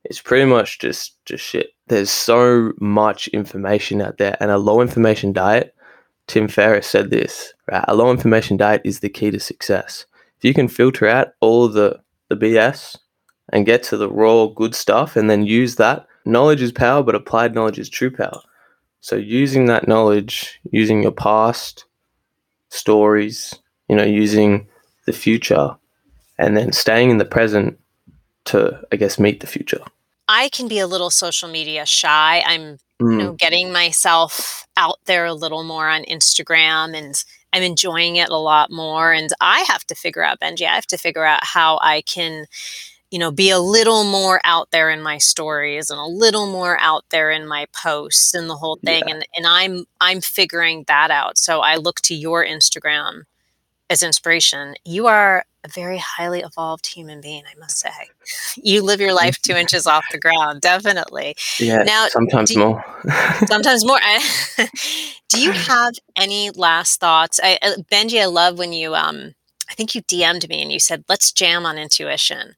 It's 0.05 0.21
pretty 0.21 0.47
much 0.47 0.79
just 0.79 1.23
just 1.27 1.45
shit. 1.45 1.69
There's 1.89 2.11
so 2.11 2.73
much 2.81 3.29
information 3.29 4.01
out 4.01 4.19
there 4.19 4.37
and 4.41 4.51
a 4.51 4.59
low 4.59 4.81
information 4.81 5.33
diet. 5.33 5.75
Tim 6.27 6.49
Ferriss 6.49 6.87
said 6.87 7.11
this, 7.11 7.53
right? 7.71 7.85
A 7.89 7.95
low 7.95 8.11
information 8.11 8.57
diet 8.57 8.83
is 8.85 9.01
the 9.01 9.09
key 9.09 9.31
to 9.31 9.41
success. 9.41 10.07
If 10.39 10.45
you 10.45 10.55
can 10.55 10.69
filter 10.69 11.07
out 11.07 11.29
all 11.41 11.69
the 11.69 12.01
the 12.29 12.37
BS 12.37 12.97
and 13.53 13.67
get 13.67 13.83
to 13.85 13.97
the 13.97 14.11
raw 14.11 14.47
good 14.47 14.75
stuff 14.75 15.17
and 15.17 15.29
then 15.29 15.47
use 15.47 15.77
that, 15.77 16.07
knowledge 16.25 16.63
is 16.63 16.73
power, 16.73 17.03
but 17.03 17.15
applied 17.15 17.55
knowledge 17.55 17.79
is 17.79 17.89
true 17.89 18.11
power. 18.11 18.41
So 19.01 19.17
using 19.17 19.67
that 19.67 19.89
knowledge, 19.89 20.61
using 20.71 21.03
your 21.03 21.13
past, 21.13 21.85
stories, 22.71 23.55
you 23.89 23.97
know, 23.97 24.05
using 24.05 24.67
the 25.07 25.13
future 25.13 25.77
and 26.39 26.57
then 26.57 26.73
staying 26.73 27.11
in 27.11 27.19
the 27.19 27.25
present 27.25 27.79
to, 28.45 28.81
I 28.93 28.97
guess, 28.97 29.19
meet 29.19 29.41
the 29.41 29.47
future. 29.47 29.81
I 30.29 30.51
can 30.51 30.69
be 30.69 30.79
a 30.79 30.87
little 30.87 31.11
social 31.11 31.49
media 31.49 31.87
shy. 31.87 32.43
I'm, 32.47 32.79
mm. 33.01 33.13
you 33.13 33.19
know, 33.19 33.33
mm. 33.33 33.39
getting 33.39 33.73
myself 33.73 34.67
out 34.77 34.99
there 35.07 35.25
a 35.25 35.35
little 35.35 35.65
more 35.65 35.89
on 35.89 36.05
Instagram 36.05 36.97
and 36.97 37.25
I'm 37.53 37.63
enjoying 37.63 38.17
it 38.17 38.29
a 38.29 38.37
lot 38.37 38.71
more. 38.71 39.13
And 39.13 39.31
I 39.41 39.61
have 39.69 39.85
to 39.87 39.95
figure 39.95 40.23
out, 40.23 40.39
Benji, 40.41 40.67
I 40.67 40.75
have 40.75 40.87
to 40.89 40.99
figure 40.99 41.25
out 41.25 41.41
how 41.43 41.79
I 41.83 42.03
can, 42.03 42.47
you 43.11 43.19
know, 43.19 43.31
be 43.31 43.51
a 43.51 43.59
little 43.59 44.05
more 44.05 44.41
out 44.45 44.71
there 44.71 44.91
in 44.91 45.03
my 45.03 45.19
stories 45.19 45.91
and 45.91 45.99
a 45.99 46.05
little 46.05 46.47
more 46.47 46.79
out 46.79 47.05
there 47.11 47.31
in 47.31 47.47
my 47.47 47.67
posts 47.73 48.35
and 48.35 48.51
the 48.51 48.57
whole 48.57 48.79
thing. 48.85 49.05
Yeah. 49.07 49.15
And 49.15 49.27
and 49.37 49.47
I'm 49.47 49.85
I'm 50.01 50.21
figuring 50.21 50.85
that 50.89 51.11
out. 51.11 51.39
So 51.39 51.61
I 51.61 51.77
look 51.77 52.01
to 52.03 52.15
your 52.15 52.45
Instagram 52.45 53.23
as 53.91 54.03
inspiration. 54.03 54.75
You 54.85 55.07
are 55.07 55.45
a 55.65 55.69
very 55.69 55.99
highly 55.99 56.41
evolved 56.41 56.87
human 56.87 57.21
being, 57.21 57.43
I 57.51 57.59
must 57.59 57.79
say. 57.79 57.91
You 58.57 58.83
live 58.83 59.01
your 59.01 59.15
life 59.15 59.39
two 59.43 59.55
inches 59.55 59.87
off 59.87 60.05
the 60.13 60.19
ground, 60.19 60.61
definitely. 60.61 61.35
Yeah, 61.59 61.83
now, 61.83 62.07
sometimes 62.09 62.51
you, 62.51 62.61
more. 62.61 62.85
sometimes 63.47 63.85
more. 63.85 63.99
do 65.29 65.41
you 65.41 65.53
have 65.53 65.95
any 66.17 66.51
last 66.51 67.01
thoughts? 67.01 67.41
I, 67.43 67.59
uh, 67.63 67.77
Benji, 67.91 68.21
I 68.21 68.27
love 68.27 68.59
when 68.59 68.73
you, 68.73 68.95
um, 68.95 69.35
I 69.69 69.75
think 69.75 69.95
you 69.95 70.03
DM'd 70.03 70.49
me 70.49 70.63
and 70.63 70.73
you 70.73 70.79
said, 70.79 71.05
let's 71.09 71.33
jam 71.33 71.67
on 71.67 71.77
intuition. 71.77 72.55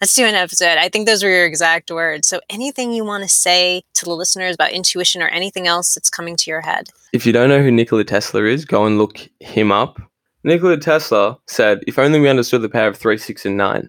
Let's 0.00 0.14
do 0.14 0.24
an 0.24 0.34
episode. 0.34 0.78
I 0.78 0.88
think 0.88 1.06
those 1.06 1.22
were 1.22 1.30
your 1.30 1.46
exact 1.46 1.90
words. 1.90 2.28
So, 2.28 2.40
anything 2.48 2.92
you 2.92 3.04
want 3.04 3.22
to 3.22 3.28
say 3.28 3.82
to 3.94 4.04
the 4.04 4.14
listeners 4.14 4.54
about 4.54 4.72
intuition 4.72 5.22
or 5.22 5.28
anything 5.28 5.66
else 5.66 5.94
that's 5.94 6.08
coming 6.08 6.36
to 6.36 6.50
your 6.50 6.62
head? 6.62 6.88
If 7.12 7.26
you 7.26 7.32
don't 7.32 7.48
know 7.48 7.62
who 7.62 7.70
Nikola 7.70 8.04
Tesla 8.04 8.44
is, 8.44 8.64
go 8.64 8.86
and 8.86 8.96
look 8.98 9.28
him 9.40 9.70
up 9.70 10.00
Nikola 10.42 10.78
Tesla 10.78 11.38
said, 11.46 11.80
if 11.86 11.98
only 11.98 12.18
we 12.20 12.28
understood 12.28 12.62
the 12.62 12.68
power 12.68 12.88
of 12.88 12.96
3, 12.96 13.18
6, 13.18 13.46
and 13.46 13.56
9 13.56 13.88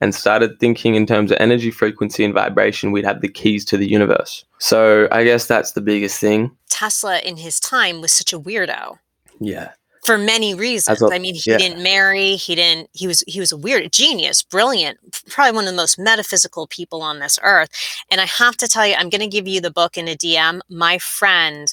and 0.00 0.14
started 0.14 0.60
thinking 0.60 0.94
in 0.94 1.06
terms 1.06 1.32
of 1.32 1.38
energy, 1.40 1.72
frequency, 1.72 2.24
and 2.24 2.32
vibration, 2.32 2.92
we'd 2.92 3.04
have 3.04 3.20
the 3.20 3.28
keys 3.28 3.64
to 3.64 3.76
the 3.76 3.88
universe. 3.88 4.44
So 4.58 5.08
I 5.10 5.24
guess 5.24 5.46
that's 5.46 5.72
the 5.72 5.80
biggest 5.80 6.20
thing. 6.20 6.52
Tesla 6.70 7.18
in 7.20 7.36
his 7.36 7.58
time 7.58 8.00
was 8.00 8.12
such 8.12 8.32
a 8.32 8.38
weirdo. 8.38 8.98
Yeah. 9.40 9.72
For 10.08 10.18
many 10.18 10.54
reasons. 10.54 11.02
A, 11.02 11.06
I 11.12 11.18
mean, 11.18 11.34
he 11.34 11.50
yeah. 11.50 11.58
didn't 11.58 11.82
marry, 11.82 12.36
he 12.36 12.54
didn't 12.54 12.90
he 12.92 13.06
was 13.06 13.22
he 13.26 13.40
was 13.40 13.52
a 13.52 13.56
weird 13.56 13.92
genius, 13.92 14.42
brilliant, 14.42 14.98
probably 15.28 15.54
one 15.54 15.64
of 15.64 15.70
the 15.70 15.76
most 15.76 15.98
metaphysical 15.98 16.66
people 16.66 17.02
on 17.02 17.18
this 17.18 17.38
earth. 17.42 17.68
And 18.10 18.20
I 18.20 18.24
have 18.24 18.56
to 18.56 18.68
tell 18.68 18.86
you, 18.86 18.94
I'm 18.94 19.10
gonna 19.10 19.28
give 19.28 19.46
you 19.46 19.60
the 19.60 19.70
book 19.70 19.96
in 19.96 20.08
a 20.08 20.16
DM. 20.16 20.60
My 20.70 20.98
friend 20.98 21.72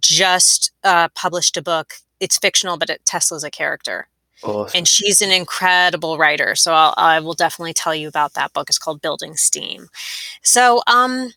just 0.00 0.72
uh, 0.82 1.08
published 1.14 1.56
a 1.56 1.62
book 1.62 1.94
it's 2.20 2.38
fictional, 2.38 2.78
but 2.78 2.90
it, 2.90 3.04
Tesla's 3.04 3.44
a 3.44 3.50
character. 3.50 4.08
Awesome. 4.42 4.78
And 4.78 4.88
she's 4.88 5.22
an 5.22 5.30
incredible 5.30 6.18
writer. 6.18 6.54
So 6.54 6.72
I'll, 6.72 6.94
I 6.96 7.20
will 7.20 7.34
definitely 7.34 7.74
tell 7.74 7.94
you 7.94 8.08
about 8.08 8.34
that 8.34 8.52
book. 8.52 8.68
It's 8.68 8.78
called 8.78 9.00
Building 9.00 9.36
Steam. 9.36 9.88
So, 10.42 10.82
um, 10.86 11.32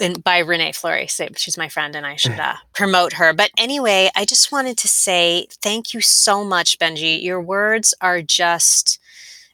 and 0.00 0.22
by 0.22 0.38
Renee 0.38 0.72
Fleury. 0.72 1.06
She's 1.06 1.58
my 1.58 1.68
friend, 1.68 1.94
and 1.94 2.06
I 2.06 2.16
should 2.16 2.38
uh, 2.40 2.54
promote 2.74 3.14
her. 3.14 3.32
But 3.32 3.50
anyway, 3.56 4.10
I 4.16 4.24
just 4.24 4.50
wanted 4.50 4.78
to 4.78 4.88
say 4.88 5.46
thank 5.62 5.94
you 5.94 6.00
so 6.00 6.44
much, 6.44 6.78
Benji. 6.78 7.22
Your 7.22 7.40
words 7.40 7.94
are 8.00 8.22
just 8.22 8.98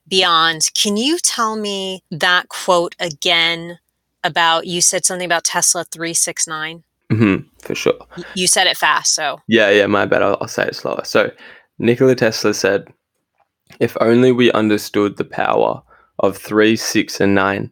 beyond. 0.09 0.71
Can 0.75 0.97
you 0.97 1.19
tell 1.19 1.57
me 1.57 2.03
that 2.11 2.49
quote 2.49 2.95
again 2.99 3.79
about 4.23 4.67
you 4.67 4.81
said 4.81 5.05
something 5.05 5.27
about 5.27 5.45
Tesla 5.45 5.85
369? 5.85 6.85
Mm-hmm, 7.11 7.49
for 7.61 7.75
sure. 7.75 8.07
You 8.35 8.49
said 8.49 8.67
it 8.67 8.77
fast, 8.77 9.15
so. 9.15 9.41
Yeah, 9.47 9.71
yeah, 9.71 9.87
my 9.87 10.07
bad. 10.07 10.23
I'll, 10.23 10.39
I'll 10.41 10.49
say 10.49 10.67
it 10.67 10.75
slower. 10.75 11.03
So, 11.05 11.31
Nikola 11.79 12.17
Tesla 12.17 12.53
said, 12.53 12.93
if 13.79 13.97
only 14.01 14.33
we 14.33 14.51
understood 14.53 15.17
the 15.17 15.25
power 15.25 15.83
of 16.19 16.37
three, 16.37 16.77
six, 16.77 17.21
and 17.21 17.35
nine 17.35 17.71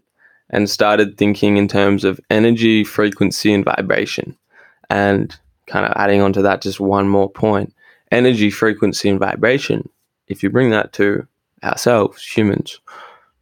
and 0.51 0.69
started 0.69 1.17
thinking 1.17 1.57
in 1.57 1.69
terms 1.69 2.05
of 2.05 2.21
energy, 2.31 2.85
frequency, 2.85 3.53
and 3.53 3.65
vibration. 3.65 4.37
And 4.91 5.37
kind 5.67 5.87
of 5.87 5.93
adding 5.97 6.21
on 6.21 6.33
to 6.35 6.43
that, 6.43 6.63
just 6.63 6.81
one 6.81 7.09
more 7.09 7.31
point 7.31 7.73
energy, 8.11 8.51
frequency, 8.51 9.09
and 9.09 9.19
vibration. 9.19 9.89
If 10.29 10.43
you 10.43 10.51
bring 10.51 10.71
that 10.71 10.93
to 10.95 11.27
ourselves, 11.65 12.23
humans, 12.25 12.81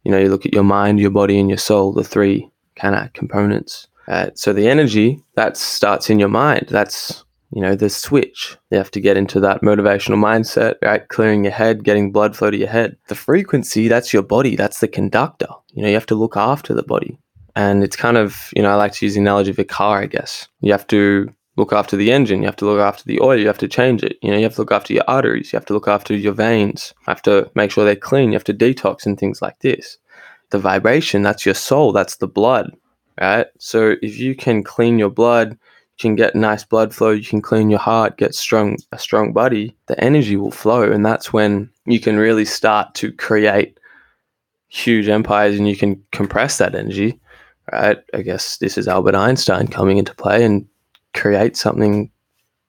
you 0.03 0.11
know, 0.11 0.17
you 0.17 0.29
look 0.29 0.45
at 0.45 0.53
your 0.53 0.63
mind, 0.63 0.99
your 0.99 1.11
body, 1.11 1.39
and 1.39 1.49
your 1.49 1.57
soul, 1.57 1.91
the 1.93 2.03
three 2.03 2.49
kind 2.75 2.95
of 2.95 3.13
components. 3.13 3.87
Uh, 4.07 4.31
so 4.33 4.51
the 4.51 4.67
energy 4.67 5.21
that 5.35 5.57
starts 5.57 6.09
in 6.09 6.19
your 6.19 6.29
mind. 6.29 6.67
That's 6.69 7.23
you 7.53 7.61
know 7.61 7.75
the 7.75 7.89
switch. 7.89 8.57
You 8.71 8.77
have 8.77 8.91
to 8.91 9.01
get 9.01 9.17
into 9.17 9.39
that 9.41 9.61
motivational 9.61 10.17
mindset, 10.17 10.75
right? 10.81 11.07
Clearing 11.07 11.43
your 11.43 11.53
head, 11.53 11.83
getting 11.83 12.11
blood 12.11 12.35
flow 12.35 12.51
to 12.51 12.57
your 12.57 12.69
head. 12.69 12.97
The 13.07 13.15
frequency, 13.15 13.87
that's 13.87 14.13
your 14.13 14.23
body. 14.23 14.55
That's 14.55 14.79
the 14.79 14.87
conductor. 14.87 15.47
You 15.73 15.83
know, 15.83 15.87
you 15.89 15.93
have 15.95 16.05
to 16.07 16.15
look 16.15 16.37
after 16.37 16.73
the 16.73 16.83
body. 16.83 17.19
And 17.55 17.83
it's 17.83 17.95
kind 17.95 18.17
of, 18.17 18.49
you 18.55 18.63
know, 18.63 18.71
I 18.71 18.75
like 18.75 18.93
to 18.93 19.05
use 19.05 19.13
the 19.13 19.21
analogy 19.21 19.51
of 19.51 19.59
a 19.59 19.63
car, 19.63 20.01
I 20.01 20.07
guess. 20.07 20.47
You 20.61 20.71
have 20.71 20.87
to 20.87 21.31
look 21.55 21.71
after 21.71 21.95
the 21.95 22.11
engine, 22.11 22.41
you 22.41 22.47
have 22.47 22.55
to 22.55 22.65
look 22.65 22.79
after 22.79 23.03
the 23.03 23.21
oil, 23.21 23.37
you 23.37 23.45
have 23.45 23.59
to 23.59 23.67
change 23.67 24.03
it. 24.03 24.17
You 24.23 24.31
know, 24.31 24.37
you 24.37 24.43
have 24.43 24.55
to 24.55 24.61
look 24.61 24.71
after 24.71 24.91
your 24.91 25.03
arteries, 25.07 25.53
you 25.53 25.57
have 25.57 25.67
to 25.67 25.73
look 25.73 25.87
after 25.87 26.15
your 26.15 26.33
veins, 26.33 26.95
you 27.01 27.05
have 27.05 27.21
to 27.23 27.51
make 27.53 27.69
sure 27.69 27.85
they're 27.85 27.95
clean, 27.95 28.31
you 28.31 28.35
have 28.35 28.43
to 28.45 28.55
detox 28.55 29.05
and 29.05 29.19
things 29.19 29.39
like 29.39 29.59
this. 29.59 29.99
The 30.49 30.57
vibration, 30.57 31.21
that's 31.21 31.45
your 31.45 31.53
soul, 31.53 31.91
that's 31.91 32.15
the 32.15 32.27
blood 32.27 32.75
right? 33.19 33.47
So 33.59 33.95
if 34.01 34.17
you 34.17 34.35
can 34.35 34.63
clean 34.63 34.99
your 34.99 35.09
blood, 35.09 35.57
you 35.97 36.01
can 36.01 36.15
get 36.15 36.35
nice 36.35 36.63
blood 36.63 36.93
flow, 36.93 37.11
you 37.11 37.23
can 37.23 37.41
clean 37.41 37.69
your 37.69 37.79
heart, 37.79 38.17
get 38.17 38.35
strong 38.35 38.77
a 38.91 38.99
strong 38.99 39.33
body, 39.33 39.75
the 39.87 39.99
energy 40.03 40.35
will 40.35 40.51
flow 40.51 40.91
and 40.91 41.05
that's 41.05 41.31
when 41.31 41.69
you 41.85 41.99
can 41.99 42.17
really 42.17 42.45
start 42.45 42.93
to 42.95 43.11
create 43.11 43.77
huge 44.69 45.07
empires 45.07 45.57
and 45.57 45.67
you 45.67 45.75
can 45.75 46.03
compress 46.11 46.57
that 46.57 46.73
energy, 46.73 47.19
right? 47.71 47.97
I 48.13 48.21
guess 48.23 48.57
this 48.57 48.77
is 48.77 48.87
Albert 48.87 49.15
Einstein 49.15 49.67
coming 49.67 49.97
into 49.97 50.15
play 50.15 50.43
and 50.43 50.67
create 51.13 51.55
something 51.55 52.09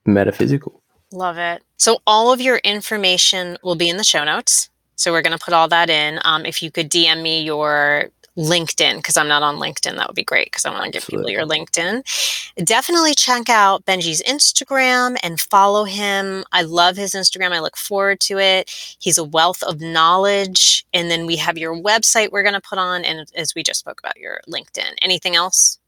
metaphysical. 0.05 0.83
Love 1.13 1.39
it. 1.39 1.63
So 1.79 1.99
all 2.07 2.33
of 2.33 2.41
your 2.41 2.59
information 2.59 3.57
will 3.63 3.77
be 3.77 3.89
in 3.89 3.97
the 3.97 4.05
show 4.05 4.25
notes. 4.25 4.69
So 4.96 5.12
we're 5.12 5.22
going 5.22 5.37
to 5.37 5.44
put 5.44 5.54
all 5.54 5.68
that 5.68 5.90
in. 5.90 6.20
Um, 6.24 6.46
if 6.46 6.62
you 6.62 6.70
could 6.70 6.90
DM 6.90 7.22
me 7.22 7.42
your 7.42 8.11
LinkedIn 8.37 8.96
because 8.96 9.16
I'm 9.16 9.28
not 9.28 9.42
on 9.42 9.57
LinkedIn. 9.57 9.96
That 9.96 10.09
would 10.09 10.16
be 10.16 10.24
great 10.24 10.46
because 10.46 10.64
I 10.64 10.70
want 10.70 10.85
to 10.87 10.90
give 10.90 11.07
people 11.07 11.28
your 11.28 11.46
LinkedIn. 11.46 12.02
Definitely 12.64 13.14
check 13.14 13.48
out 13.48 13.85
Benji's 13.85 14.22
Instagram 14.22 15.16
and 15.22 15.40
follow 15.40 15.85
him. 15.85 16.44
I 16.52 16.62
love 16.62 16.96
his 16.96 17.12
Instagram. 17.12 17.52
I 17.52 17.61
look 17.61 17.76
forward 17.76 18.20
to 18.20 18.38
it. 18.38 18.70
He's 18.98 19.18
a 19.18 19.24
wealth 19.24 19.62
of 19.62 19.80
knowledge. 19.80 20.85
And 20.92 21.11
then 21.11 21.26
we 21.26 21.37
have 21.37 21.57
your 21.57 21.76
website 21.76 22.33
we're 22.33 22.42
going 22.42 22.54
to 22.54 22.61
put 22.61 22.78
on. 22.78 23.04
And 23.04 23.30
as 23.37 23.54
we 23.54 23.62
just 23.62 23.80
spoke 23.80 24.00
about, 24.00 24.18
your 24.18 24.40
LinkedIn. 24.48 24.94
Anything 25.00 25.37
else? 25.37 25.78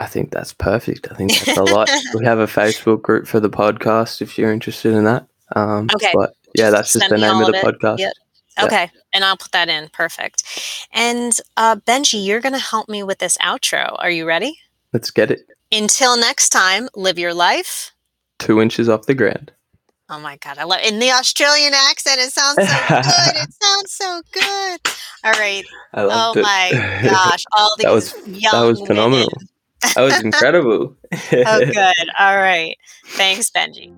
I 0.00 0.06
think 0.06 0.30
that's 0.30 0.52
perfect. 0.52 1.08
I 1.10 1.14
think 1.14 1.32
that's 1.32 1.56
a 1.56 1.62
lot. 1.62 1.88
we 2.18 2.24
have 2.24 2.38
a 2.38 2.46
Facebook 2.46 3.00
group 3.00 3.26
for 3.26 3.40
the 3.40 3.50
podcast 3.50 4.20
if 4.20 4.36
you're 4.36 4.52
interested 4.52 4.92
in 4.92 5.04
that. 5.04 5.26
Um, 5.54 5.88
okay. 5.94 6.10
But 6.12 6.34
yeah, 6.54 6.70
that's 6.70 6.92
just 6.92 7.08
the 7.08 7.16
name 7.16 7.40
of 7.40 7.46
the 7.46 7.52
podcast. 7.52 7.98
Yep. 7.98 8.12
Okay. 8.60 8.90
And 9.12 9.24
I'll 9.24 9.36
put 9.36 9.52
that 9.52 9.68
in. 9.68 9.88
Perfect. 9.88 10.44
And 10.92 11.32
uh, 11.56 11.76
Benji, 11.76 12.24
you're 12.24 12.40
going 12.40 12.52
to 12.52 12.58
help 12.58 12.88
me 12.88 13.02
with 13.02 13.18
this 13.18 13.36
outro. 13.38 13.96
Are 13.98 14.10
you 14.10 14.26
ready? 14.26 14.58
Let's 14.92 15.10
get 15.10 15.30
it. 15.30 15.40
Until 15.72 16.16
next 16.16 16.50
time, 16.50 16.88
live 16.94 17.18
your 17.18 17.34
life 17.34 17.94
two 18.38 18.60
inches 18.60 18.88
off 18.88 19.06
the 19.06 19.14
ground. 19.14 19.52
Oh 20.10 20.20
my 20.20 20.36
God. 20.36 20.58
I 20.58 20.64
love 20.64 20.80
in 20.84 20.98
the 20.98 21.10
Australian 21.12 21.72
accent. 21.72 22.20
It 22.20 22.30
sounds 22.30 22.56
so 22.56 22.78
good. 22.88 23.42
it 23.42 23.54
sounds 23.62 23.92
so 23.92 24.22
good. 24.32 24.80
All 25.24 25.32
right. 25.32 25.64
oh 25.94 26.34
it. 26.36 26.42
my 26.42 27.00
gosh. 27.02 27.44
All 27.56 27.74
these 27.78 27.84
that 27.84 27.92
was, 27.92 28.12
that 28.52 28.62
was 28.62 28.80
phenomenal. 28.86 29.28
Women. 29.34 29.94
that 29.94 30.00
was 30.02 30.22
incredible. 30.22 30.96
oh, 31.12 31.60
good. 31.72 32.08
All 32.18 32.36
right. 32.36 32.76
Thanks, 33.06 33.50
Benji. 33.50 33.94